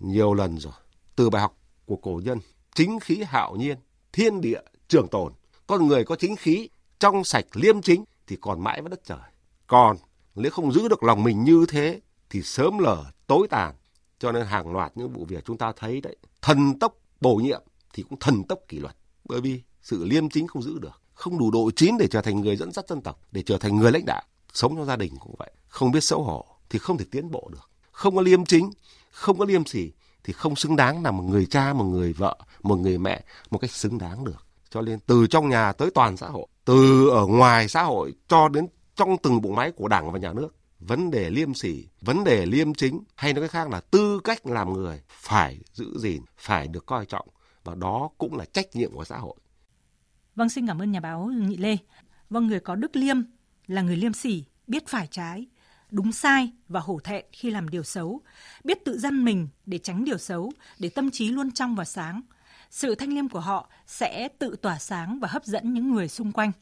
nhiều 0.00 0.34
lần 0.34 0.58
rồi 0.58 0.72
từ 1.16 1.30
bài 1.30 1.42
học 1.42 1.56
của 1.86 1.96
cổ 1.96 2.20
nhân 2.24 2.38
chính 2.74 3.00
khí 3.00 3.22
hạo 3.22 3.56
nhiên 3.56 3.78
thiên 4.12 4.40
địa 4.40 4.60
trường 4.88 5.08
tồn. 5.08 5.32
Con 5.66 5.86
người 5.86 6.04
có 6.04 6.16
chính 6.16 6.36
khí 6.36 6.68
trong 6.98 7.24
sạch 7.24 7.46
liêm 7.52 7.82
chính 7.82 8.04
thì 8.26 8.36
còn 8.40 8.64
mãi 8.64 8.82
với 8.82 8.90
đất 8.90 9.00
trời. 9.04 9.30
Còn 9.66 9.96
nếu 10.34 10.50
không 10.50 10.72
giữ 10.72 10.88
được 10.88 11.02
lòng 11.02 11.22
mình 11.22 11.44
như 11.44 11.66
thế 11.68 12.00
thì 12.30 12.42
sớm 12.42 12.78
lở 12.78 13.04
tối 13.26 13.46
tàn. 13.50 13.74
Cho 14.18 14.32
nên 14.32 14.46
hàng 14.46 14.72
loạt 14.72 14.92
những 14.94 15.12
vụ 15.12 15.24
việc 15.24 15.44
chúng 15.44 15.58
ta 15.58 15.72
thấy 15.76 16.00
đấy 16.00 16.16
thần 16.42 16.78
tốc 16.78 16.94
bổ 17.20 17.36
nhiệm 17.36 17.62
thì 17.92 18.02
cũng 18.02 18.18
thần 18.18 18.44
tốc 18.44 18.58
kỷ 18.68 18.78
luật. 18.78 18.96
Bởi 19.24 19.40
vì 19.40 19.62
sự 19.82 20.04
liêm 20.04 20.28
chính 20.28 20.46
không 20.46 20.62
giữ 20.62 20.78
được 20.78 21.00
không 21.20 21.38
đủ 21.38 21.50
độ 21.50 21.70
chín 21.76 21.98
để 21.98 22.06
trở 22.10 22.22
thành 22.22 22.40
người 22.40 22.56
dẫn 22.56 22.72
dắt 22.72 22.88
dân 22.88 23.00
tộc, 23.00 23.20
để 23.32 23.42
trở 23.42 23.58
thành 23.58 23.76
người 23.76 23.92
lãnh 23.92 24.04
đạo. 24.04 24.22
Sống 24.52 24.76
trong 24.76 24.86
gia 24.86 24.96
đình 24.96 25.12
cũng 25.20 25.34
vậy, 25.38 25.50
không 25.68 25.90
biết 25.90 26.04
xấu 26.04 26.22
hổ 26.22 26.44
thì 26.70 26.78
không 26.78 26.98
thể 26.98 27.04
tiến 27.10 27.30
bộ 27.30 27.48
được. 27.52 27.70
Không 27.92 28.16
có 28.16 28.22
liêm 28.22 28.44
chính, 28.44 28.70
không 29.10 29.38
có 29.38 29.44
liêm 29.44 29.64
sỉ 29.64 29.92
thì 30.24 30.32
không 30.32 30.56
xứng 30.56 30.76
đáng 30.76 31.02
là 31.02 31.10
một 31.10 31.22
người 31.22 31.46
cha, 31.46 31.72
một 31.72 31.84
người 31.84 32.12
vợ, 32.12 32.38
một 32.62 32.76
người 32.76 32.98
mẹ 32.98 33.24
một 33.50 33.58
cách 33.58 33.70
xứng 33.70 33.98
đáng 33.98 34.24
được. 34.24 34.46
Cho 34.70 34.80
nên 34.82 35.00
từ 35.00 35.26
trong 35.26 35.48
nhà 35.48 35.72
tới 35.72 35.90
toàn 35.94 36.16
xã 36.16 36.28
hội, 36.28 36.46
từ 36.64 37.08
ở 37.08 37.26
ngoài 37.26 37.68
xã 37.68 37.82
hội 37.82 38.14
cho 38.28 38.48
đến 38.48 38.66
trong 38.96 39.16
từng 39.22 39.40
bộ 39.40 39.50
máy 39.50 39.72
của 39.72 39.88
đảng 39.88 40.12
và 40.12 40.18
nhà 40.18 40.32
nước, 40.32 40.48
vấn 40.78 41.10
đề 41.10 41.30
liêm 41.30 41.54
sỉ, 41.54 41.88
vấn 42.00 42.24
đề 42.24 42.46
liêm 42.46 42.74
chính 42.74 43.00
hay 43.14 43.32
nói 43.32 43.42
cách 43.42 43.50
khác 43.50 43.70
là 43.70 43.80
tư 43.80 44.20
cách 44.24 44.46
làm 44.46 44.72
người 44.72 45.02
phải 45.08 45.58
giữ 45.72 45.98
gìn, 45.98 46.22
phải 46.38 46.68
được 46.68 46.86
coi 46.86 47.06
trọng 47.06 47.28
và 47.64 47.74
đó 47.74 48.10
cũng 48.18 48.36
là 48.36 48.44
trách 48.44 48.66
nhiệm 48.76 48.92
của 48.92 49.04
xã 49.04 49.18
hội. 49.18 49.36
Vâng, 50.34 50.48
xin 50.48 50.66
cảm 50.66 50.82
ơn 50.82 50.92
nhà 50.92 51.00
báo 51.00 51.26
Nhị 51.26 51.56
Lê. 51.56 51.76
Vâng, 52.30 52.46
người 52.46 52.60
có 52.60 52.74
đức 52.74 52.96
liêm 52.96 53.16
là 53.66 53.82
người 53.82 53.96
liêm 53.96 54.12
sỉ, 54.12 54.44
biết 54.66 54.88
phải 54.88 55.08
trái, 55.10 55.46
đúng 55.90 56.12
sai 56.12 56.52
và 56.68 56.80
hổ 56.80 57.00
thẹn 57.04 57.24
khi 57.32 57.50
làm 57.50 57.68
điều 57.68 57.82
xấu, 57.82 58.20
biết 58.64 58.84
tự 58.84 58.98
dân 58.98 59.24
mình 59.24 59.48
để 59.66 59.78
tránh 59.78 60.04
điều 60.04 60.18
xấu, 60.18 60.52
để 60.78 60.88
tâm 60.88 61.10
trí 61.10 61.28
luôn 61.28 61.50
trong 61.50 61.74
và 61.74 61.84
sáng. 61.84 62.20
Sự 62.70 62.94
thanh 62.94 63.12
liêm 63.12 63.28
của 63.28 63.40
họ 63.40 63.70
sẽ 63.86 64.28
tự 64.28 64.56
tỏa 64.62 64.78
sáng 64.78 65.18
và 65.20 65.28
hấp 65.28 65.44
dẫn 65.44 65.74
những 65.74 65.92
người 65.92 66.08
xung 66.08 66.32
quanh. 66.32 66.52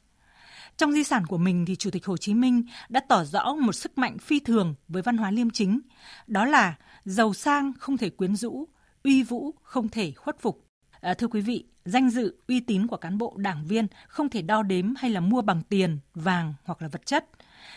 Trong 0.76 0.92
di 0.92 1.04
sản 1.04 1.26
của 1.26 1.38
mình 1.38 1.64
thì 1.66 1.76
Chủ 1.76 1.90
tịch 1.90 2.06
Hồ 2.06 2.16
Chí 2.16 2.34
Minh 2.34 2.62
đã 2.88 3.00
tỏ 3.08 3.24
rõ 3.24 3.54
một 3.54 3.72
sức 3.72 3.98
mạnh 3.98 4.18
phi 4.18 4.40
thường 4.40 4.74
với 4.88 5.02
văn 5.02 5.16
hóa 5.16 5.30
liêm 5.30 5.50
chính, 5.50 5.80
đó 6.26 6.44
là 6.44 6.74
giàu 7.04 7.34
sang 7.34 7.72
không 7.78 7.96
thể 7.96 8.10
quyến 8.10 8.36
rũ, 8.36 8.68
uy 9.04 9.22
vũ 9.22 9.54
không 9.62 9.88
thể 9.88 10.12
khuất 10.12 10.40
phục. 10.40 10.64
À, 11.00 11.14
thưa 11.14 11.26
quý 11.26 11.40
vị, 11.40 11.64
danh 11.84 12.10
dự, 12.10 12.36
uy 12.48 12.60
tín 12.60 12.86
của 12.86 12.96
cán 12.96 13.18
bộ 13.18 13.34
đảng 13.36 13.66
viên 13.66 13.86
không 14.08 14.28
thể 14.28 14.42
đo 14.42 14.62
đếm 14.62 14.94
hay 14.94 15.10
là 15.10 15.20
mua 15.20 15.42
bằng 15.42 15.62
tiền, 15.68 15.98
vàng 16.14 16.54
hoặc 16.64 16.82
là 16.82 16.88
vật 16.88 17.06
chất. 17.06 17.28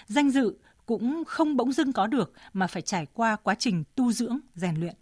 Danh 0.08 0.32
dự 0.32 0.58
cũng 0.86 1.24
không 1.28 1.58
bỗng 1.58 1.72
dưng 1.72 1.94
có 1.94 2.08
được 2.08 2.34
mà 2.54 2.67
phải 2.67 2.82
trải 2.82 3.06
qua 3.13 3.36
quá 3.36 3.56
trình 3.56 3.84
tu 3.96 4.12
dưỡng, 4.12 4.39
rèn 4.56 4.76
luyện. 4.76 4.96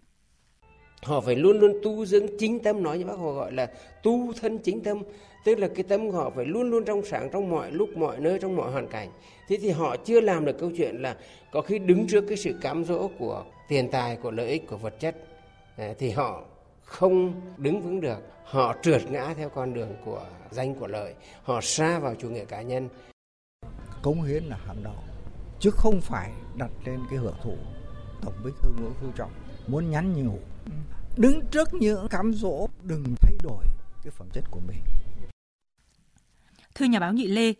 Họ 1.02 1.20
phải 1.20 1.36
luôn 1.36 1.58
luôn 1.60 1.80
tu 1.82 2.06
dưỡng 2.06 2.26
chính 2.38 2.62
tâm, 2.62 2.82
nói 2.82 2.98
như 2.98 3.04
bác 3.04 3.18
Hồ 3.18 3.32
gọi 3.32 3.52
là 3.52 3.70
tu 4.02 4.32
thân 4.40 4.58
chính 4.58 4.82
tâm. 4.82 5.02
Tức 5.44 5.58
là 5.58 5.68
cái 5.68 5.82
tâm 5.82 6.10
của 6.10 6.16
họ 6.16 6.30
phải 6.30 6.44
luôn 6.44 6.70
luôn 6.70 6.84
trong 6.84 7.02
sáng, 7.04 7.28
trong 7.32 7.50
mọi 7.50 7.70
lúc, 7.70 7.96
mọi 7.96 8.20
nơi, 8.20 8.38
trong 8.38 8.56
mọi 8.56 8.70
hoàn 8.70 8.88
cảnh. 8.88 9.08
Thế 9.48 9.58
thì 9.60 9.70
họ 9.70 9.96
chưa 9.96 10.20
làm 10.20 10.44
được 10.44 10.58
câu 10.58 10.70
chuyện 10.76 11.02
là 11.02 11.16
có 11.52 11.62
khi 11.62 11.78
đứng 11.78 12.06
trước 12.06 12.24
cái 12.28 12.36
sự 12.36 12.54
cám 12.60 12.84
dỗ 12.84 13.08
của 13.18 13.44
tiền 13.68 13.88
tài, 13.90 14.16
của 14.16 14.30
lợi 14.30 14.48
ích, 14.48 14.66
của 14.66 14.76
vật 14.76 15.00
chất. 15.00 15.16
Ờ, 15.76 15.94
thì 15.98 16.10
họ 16.10 16.42
không 16.82 17.40
đứng 17.56 17.80
vững 17.80 18.00
được. 18.00 18.18
Họ 18.44 18.74
trượt 18.82 19.02
ngã 19.10 19.34
theo 19.36 19.48
con 19.48 19.74
đường 19.74 19.94
của 20.04 20.22
danh, 20.50 20.74
của 20.74 20.86
lợi. 20.86 21.14
Họ 21.42 21.60
xa 21.60 21.98
vào 21.98 22.14
chủ 22.14 22.28
nghĩa 22.28 22.44
cá 22.44 22.62
nhân. 22.62 22.88
Cống 24.02 24.22
hiến 24.22 24.44
là 24.44 24.56
hàng 24.66 24.82
đầu, 24.82 24.94
chứ 25.60 25.70
không 25.70 26.00
phải 26.00 26.30
đặt 26.56 26.70
lên 26.84 27.00
cái 27.10 27.18
hưởng 27.18 27.36
thụ 27.42 27.54
tổng 28.24 28.34
bí 28.44 28.50
thư 28.62 28.70
nguyễn 28.78 28.92
phú 29.00 29.06
trọng 29.16 29.30
muốn 29.68 29.90
nhắn 29.90 30.12
nhủ 30.12 30.38
đứng 31.16 31.40
trước 31.50 31.74
những 31.74 32.08
cám 32.08 32.32
dỗ 32.34 32.68
đừng 32.82 33.04
thay 33.20 33.34
đổi 33.42 33.64
cái 34.02 34.10
phẩm 34.10 34.28
chất 34.32 34.44
của 34.50 34.60
mình 34.60 34.78
thưa 36.74 36.86
nhà 36.86 37.00
báo 37.00 37.12
nhị 37.12 37.26
lê 37.26 37.52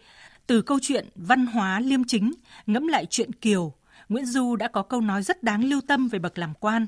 từ 0.46 0.62
câu 0.62 0.78
chuyện 0.82 1.08
văn 1.14 1.46
hóa 1.46 1.80
liêm 1.80 2.04
chính 2.04 2.32
ngẫm 2.66 2.86
lại 2.86 3.06
chuyện 3.10 3.32
kiều 3.32 3.72
nguyễn 4.08 4.26
du 4.26 4.56
đã 4.56 4.68
có 4.68 4.82
câu 4.82 5.00
nói 5.00 5.22
rất 5.22 5.42
đáng 5.42 5.64
lưu 5.64 5.80
tâm 5.88 6.08
về 6.08 6.18
bậc 6.18 6.38
làm 6.38 6.54
quan 6.54 6.86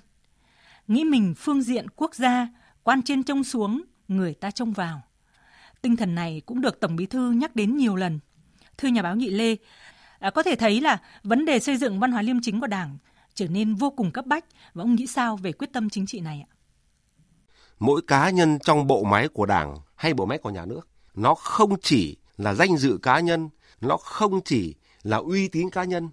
nghĩ 0.88 1.05
mình 1.05 1.35
phương 1.37 1.62
diện 1.62 1.87
quốc 1.96 2.14
gia 2.14 2.48
quan 2.83 3.03
trên 3.03 3.22
trông 3.22 3.44
xuống 3.44 3.83
người 4.09 4.35
ta 4.35 4.51
trông 4.51 4.72
vào. 4.72 5.03
Tinh 5.83 5.96
thần 5.96 6.14
này 6.14 6.42
cũng 6.46 6.61
được 6.61 6.81
Tổng 6.81 6.96
Bí 6.96 7.07
thư 7.07 7.31
nhắc 7.31 7.57
đến 7.57 7.77
nhiều 7.77 7.96
lần. 7.96 8.18
Thưa 8.79 8.88
nhà 8.88 9.03
báo 9.03 9.16
Nhị 9.16 9.31
Lê, 9.31 9.57
à, 10.18 10.31
có 10.31 10.42
thể 10.42 10.57
thấy 10.57 10.81
là 10.81 10.98
vấn 11.22 11.44
đề 11.44 11.59
xây 11.59 11.77
dựng 11.77 12.01
văn 12.01 12.12
hóa 12.12 12.22
liêm 12.22 12.40
chính 12.42 12.61
của 12.61 12.66
Đảng 12.66 12.98
trở 13.35 13.47
nên 13.49 13.75
vô 13.75 13.90
cùng 13.90 14.11
cấp 14.11 14.27
bách 14.27 14.45
và 14.75 14.83
ông 14.83 14.95
nghĩ 14.95 15.07
sao 15.07 15.37
về 15.37 15.53
quyết 15.53 15.73
tâm 15.73 15.90
chính 15.90 16.07
trị 16.07 16.21
này 16.21 16.45
ạ? 16.49 16.51
Mỗi 17.79 18.03
cá 18.07 18.31
nhân 18.31 18.59
trong 18.59 18.87
bộ 18.87 19.05
máy 19.05 19.29
của 19.29 19.47
Đảng 19.47 19.77
hay 19.95 20.14
bộ 20.14 20.27
máy 20.27 20.38
của 20.38 20.51
nhà 20.51 20.66
nước, 20.66 20.88
nó 21.14 21.35
không 21.35 21.81
chỉ 21.81 22.16
là 22.37 22.55
danh 22.55 22.77
dự 22.77 22.99
cá 23.03 23.21
nhân, 23.21 23.49
nó 23.81 23.97
không 23.97 24.40
chỉ 24.45 24.75
là 25.03 25.16
uy 25.16 25.49
tín 25.49 25.71
cá 25.71 25.85
nhân. 25.85 26.09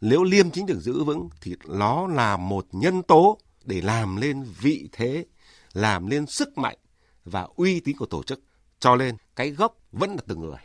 Nếu 0.00 0.24
liêm 0.24 0.50
chính 0.50 0.66
được 0.66 0.80
giữ 0.80 1.04
vững 1.04 1.28
thì 1.40 1.56
nó 1.68 2.06
là 2.06 2.36
một 2.36 2.66
nhân 2.72 3.02
tố 3.02 3.38
để 3.64 3.80
làm 3.80 4.16
lên 4.16 4.42
vị 4.60 4.88
thế, 4.92 5.26
làm 5.72 6.06
lên 6.06 6.26
sức 6.26 6.58
mạnh 6.58 6.78
và 7.24 7.48
uy 7.56 7.80
tín 7.80 7.96
của 7.96 8.06
tổ 8.06 8.22
chức. 8.22 8.40
Cho 8.78 8.96
nên 8.96 9.16
cái 9.36 9.50
gốc 9.50 9.76
vẫn 9.92 10.10
là 10.10 10.22
từng 10.26 10.40
người. 10.40 10.58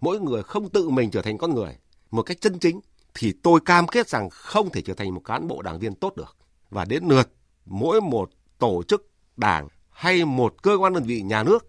Mỗi 0.00 0.20
người 0.20 0.42
không 0.42 0.68
tự 0.68 0.88
mình 0.88 1.10
trở 1.10 1.22
thành 1.22 1.38
con 1.38 1.54
người 1.54 1.76
một 2.10 2.22
cách 2.22 2.40
chân 2.40 2.58
chính 2.58 2.80
thì 3.18 3.32
tôi 3.42 3.60
cam 3.60 3.88
kết 3.88 4.08
rằng 4.08 4.30
không 4.30 4.70
thể 4.70 4.82
trở 4.82 4.94
thành 4.94 5.14
một 5.14 5.20
cán 5.24 5.48
bộ 5.48 5.62
đảng 5.62 5.78
viên 5.78 5.94
tốt 5.94 6.16
được. 6.16 6.36
Và 6.70 6.84
đến 6.84 7.04
lượt 7.08 7.28
mỗi 7.64 8.00
một 8.00 8.30
tổ 8.58 8.82
chức 8.88 9.10
đảng 9.36 9.68
hay 9.90 10.24
một 10.24 10.62
cơ 10.62 10.76
quan 10.80 10.94
đơn 10.94 11.04
vị 11.04 11.22
nhà 11.22 11.42
nước 11.42 11.66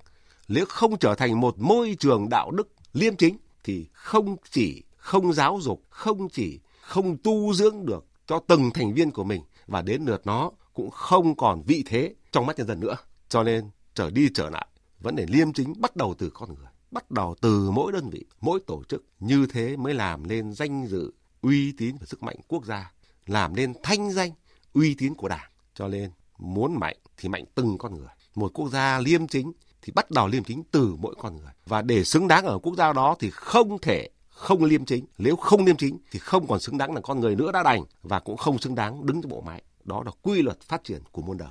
nếu 0.47 0.65
không 0.65 0.97
trở 0.97 1.15
thành 1.15 1.39
một 1.39 1.59
môi 1.59 1.95
trường 1.99 2.29
đạo 2.29 2.51
đức 2.51 2.67
liêm 2.93 3.15
chính 3.15 3.37
thì 3.63 3.87
không 3.93 4.35
chỉ 4.51 4.83
không 4.97 5.33
giáo 5.33 5.59
dục, 5.61 5.83
không 5.89 6.29
chỉ 6.29 6.59
không 6.81 7.17
tu 7.17 7.53
dưỡng 7.53 7.85
được 7.85 8.05
cho 8.27 8.39
từng 8.47 8.71
thành 8.73 8.93
viên 8.93 9.11
của 9.11 9.23
mình 9.23 9.41
và 9.67 9.81
đến 9.81 10.05
lượt 10.05 10.21
nó 10.25 10.51
cũng 10.73 10.89
không 10.89 11.35
còn 11.35 11.61
vị 11.61 11.83
thế 11.87 12.15
trong 12.31 12.45
mắt 12.45 12.57
nhân 12.57 12.67
dân 12.67 12.79
nữa. 12.79 12.95
Cho 13.29 13.43
nên 13.43 13.69
trở 13.93 14.09
đi 14.09 14.29
trở 14.33 14.49
lại, 14.49 14.67
vấn 14.99 15.15
đề 15.15 15.25
liêm 15.29 15.53
chính 15.53 15.73
bắt 15.77 15.95
đầu 15.95 16.15
từ 16.17 16.29
con 16.33 16.49
người, 16.55 16.67
bắt 16.91 17.11
đầu 17.11 17.35
từ 17.41 17.71
mỗi 17.71 17.91
đơn 17.91 18.09
vị, 18.09 18.25
mỗi 18.41 18.59
tổ 18.67 18.83
chức. 18.89 19.03
Như 19.19 19.47
thế 19.53 19.77
mới 19.77 19.93
làm 19.93 20.27
nên 20.27 20.53
danh 20.53 20.87
dự, 20.87 21.11
uy 21.41 21.71
tín 21.71 21.95
và 21.99 22.05
sức 22.05 22.23
mạnh 22.23 22.35
quốc 22.47 22.65
gia, 22.65 22.91
làm 23.25 23.55
nên 23.55 23.73
thanh 23.83 24.11
danh, 24.11 24.31
uy 24.73 24.95
tín 24.95 25.15
của 25.15 25.27
đảng. 25.27 25.51
Cho 25.73 25.87
nên 25.87 26.11
muốn 26.37 26.79
mạnh 26.79 26.97
thì 27.17 27.29
mạnh 27.29 27.45
từng 27.55 27.77
con 27.77 27.97
người. 27.97 28.09
Một 28.35 28.51
quốc 28.53 28.69
gia 28.69 28.99
liêm 28.99 29.27
chính 29.27 29.51
thì 29.81 29.93
bắt 29.95 30.11
đầu 30.11 30.27
liêm 30.27 30.43
chính 30.43 30.63
từ 30.71 30.95
mỗi 30.99 31.15
con 31.19 31.37
người. 31.37 31.51
Và 31.65 31.81
để 31.81 32.03
xứng 32.03 32.27
đáng 32.27 32.45
ở 32.45 32.59
quốc 32.59 32.75
gia 32.75 32.93
đó 32.93 33.15
thì 33.19 33.29
không 33.29 33.79
thể 33.81 34.09
không 34.29 34.63
liêm 34.63 34.85
chính. 34.85 35.05
Nếu 35.17 35.35
không 35.35 35.65
liêm 35.65 35.77
chính 35.77 35.97
thì 36.11 36.19
không 36.19 36.47
còn 36.47 36.59
xứng 36.59 36.77
đáng 36.77 36.93
là 36.93 37.01
con 37.01 37.19
người 37.19 37.35
nữa 37.35 37.51
đã 37.51 37.63
đành 37.63 37.83
và 38.01 38.19
cũng 38.19 38.37
không 38.37 38.59
xứng 38.59 38.75
đáng 38.75 39.05
đứng 39.05 39.21
trong 39.21 39.31
bộ 39.31 39.41
máy. 39.41 39.63
Đó 39.83 40.03
là 40.05 40.11
quy 40.21 40.41
luật 40.41 40.61
phát 40.61 40.83
triển 40.83 41.01
của 41.11 41.21
muôn 41.21 41.37
đời. 41.37 41.49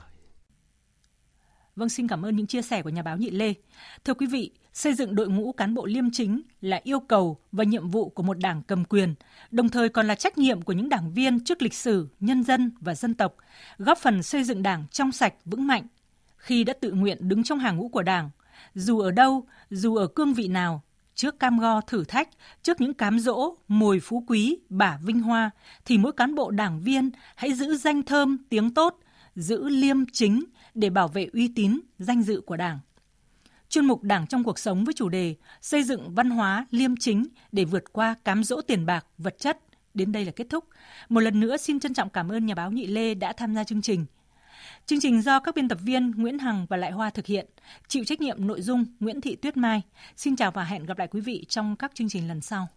Vâng, 1.77 1.89
xin 1.89 2.09
cảm 2.09 2.25
ơn 2.25 2.37
những 2.37 2.47
chia 2.47 2.63
sẻ 2.63 2.83
của 2.83 2.91
nhà 2.91 3.03
báo 3.03 3.17
Nhị 3.17 3.31
Lê. 3.31 3.55
Thưa 4.05 4.15
quý 4.15 4.27
vị, 4.27 4.51
xây 4.77 4.95
dựng 4.95 5.15
đội 5.15 5.29
ngũ 5.29 5.53
cán 5.53 5.75
bộ 5.75 5.87
liêm 5.87 6.11
chính 6.11 6.43
là 6.61 6.81
yêu 6.85 7.01
cầu 7.01 7.39
và 7.53 7.65
nhiệm 7.65 7.89
vụ 7.89 8.09
của 8.09 8.23
một 8.23 8.39
đảng 8.39 8.63
cầm 8.63 8.85
quyền, 8.85 9.15
đồng 9.51 9.69
thời 9.69 9.89
còn 9.89 10.07
là 10.07 10.15
trách 10.15 10.39
nhiệm 10.39 10.63
của 10.63 10.73
những 10.73 10.89
đảng 10.89 11.13
viên 11.13 11.45
trước 11.45 11.63
lịch 11.63 11.75
sử, 11.75 12.09
nhân 12.21 12.43
dân 12.43 12.71
và 12.81 12.95
dân 12.95 13.15
tộc, 13.15 13.35
góp 13.79 13.99
phần 13.99 14.23
xây 14.23 14.45
dựng 14.45 14.63
đảng 14.63 14.85
trong 14.91 15.13
sạch, 15.13 15.35
vững 15.45 15.67
mạnh. 15.67 15.87
Khi 16.37 16.65
đã 16.65 16.73
tự 16.81 16.93
nguyện 16.93 17.29
đứng 17.29 17.43
trong 17.43 17.59
hàng 17.59 17.77
ngũ 17.77 17.89
của 17.89 18.03
đảng, 18.03 18.31
dù 18.75 18.99
ở 18.99 19.11
đâu, 19.11 19.47
dù 19.71 19.97
ở 19.97 20.07
cương 20.07 20.35
vị 20.35 20.49
nào, 20.49 20.83
trước 21.15 21.39
cam 21.39 21.59
go 21.59 21.81
thử 21.81 22.05
thách, 22.05 22.29
trước 22.63 22.81
những 22.81 22.95
cám 22.95 23.19
dỗ, 23.19 23.55
mồi 23.69 24.01
phú 24.01 24.25
quý, 24.27 24.59
bả 24.69 24.99
vinh 25.03 25.21
hoa, 25.21 25.51
thì 25.85 25.99
mỗi 25.99 26.13
cán 26.13 26.35
bộ 26.35 26.51
đảng 26.51 26.81
viên 26.81 27.11
hãy 27.37 27.53
giữ 27.53 27.77
danh 27.77 28.03
thơm, 28.03 28.39
tiếng 28.49 28.75
tốt, 28.75 28.99
giữ 29.37 29.69
liêm 29.69 30.07
chính 30.13 30.45
để 30.75 30.91
bảo 30.91 31.09
vệ 31.09 31.29
uy 31.33 31.49
tín, 31.55 31.81
danh 31.99 32.23
dự 32.23 32.41
của 32.41 32.57
Đảng. 32.57 32.79
Chuyên 33.77 33.87
mục 33.87 34.03
Đảng 34.03 34.27
trong 34.27 34.45
cuộc 34.45 34.59
sống 34.59 34.85
với 34.85 34.95
chủ 34.95 35.09
đề 35.09 35.35
xây 35.63 35.83
dựng 35.83 36.15
văn 36.15 36.31
hóa 36.31 36.67
liêm 36.71 36.97
chính 36.97 37.27
để 37.53 37.65
vượt 37.65 37.93
qua 37.93 38.15
cám 38.25 38.45
dỗ 38.45 38.61
tiền 38.61 38.87
bạc, 38.87 39.07
vật 39.19 39.39
chất 39.39 39.59
đến 39.95 40.13
đây 40.13 40.25
là 40.25 40.33
kết 40.37 40.47
thúc. 40.51 40.65
Một 41.09 41.21
lần 41.21 41.41
nữa 41.41 41.57
xin 41.57 41.81
trân 41.81 41.95
trọng 41.95 42.11
cảm 42.11 42.33
ơn 42.33 42.47
nhà 42.47 42.55
báo 42.55 42.71
Nhị 42.71 42.87
Lê 42.87 43.15
đã 43.15 43.33
tham 43.33 43.55
gia 43.55 43.65
chương 43.65 43.83
trình. 43.83 44.07
Chương 44.87 45.01
trình 45.01 45.23
do 45.23 45.41
các 45.41 45.55
biên 45.55 45.69
tập 45.69 45.79
viên 45.83 46.11
Nguyễn 46.11 46.39
Hằng 46.39 46.67
và 46.67 46.77
Lại 46.77 46.91
Hoa 46.91 47.11
thực 47.11 47.27
hiện, 47.27 47.47
chịu 47.89 48.05
trách 48.05 48.21
nhiệm 48.21 48.47
nội 48.47 48.63
dung 48.63 48.85
Nguyễn 49.01 49.21
Thị 49.21 49.37
Tuyết 49.37 49.57
Mai. 49.57 49.83
Xin 50.17 50.37
chào 50.37 50.51
và 50.51 50.65
hẹn 50.65 50.87
gặp 50.87 50.99
lại 50.99 51.09
quý 51.09 51.21
vị 51.21 51.45
trong 51.49 51.77
các 51.77 51.95
chương 51.95 52.09
trình 52.09 52.29
lần 52.29 52.41
sau. 52.41 52.69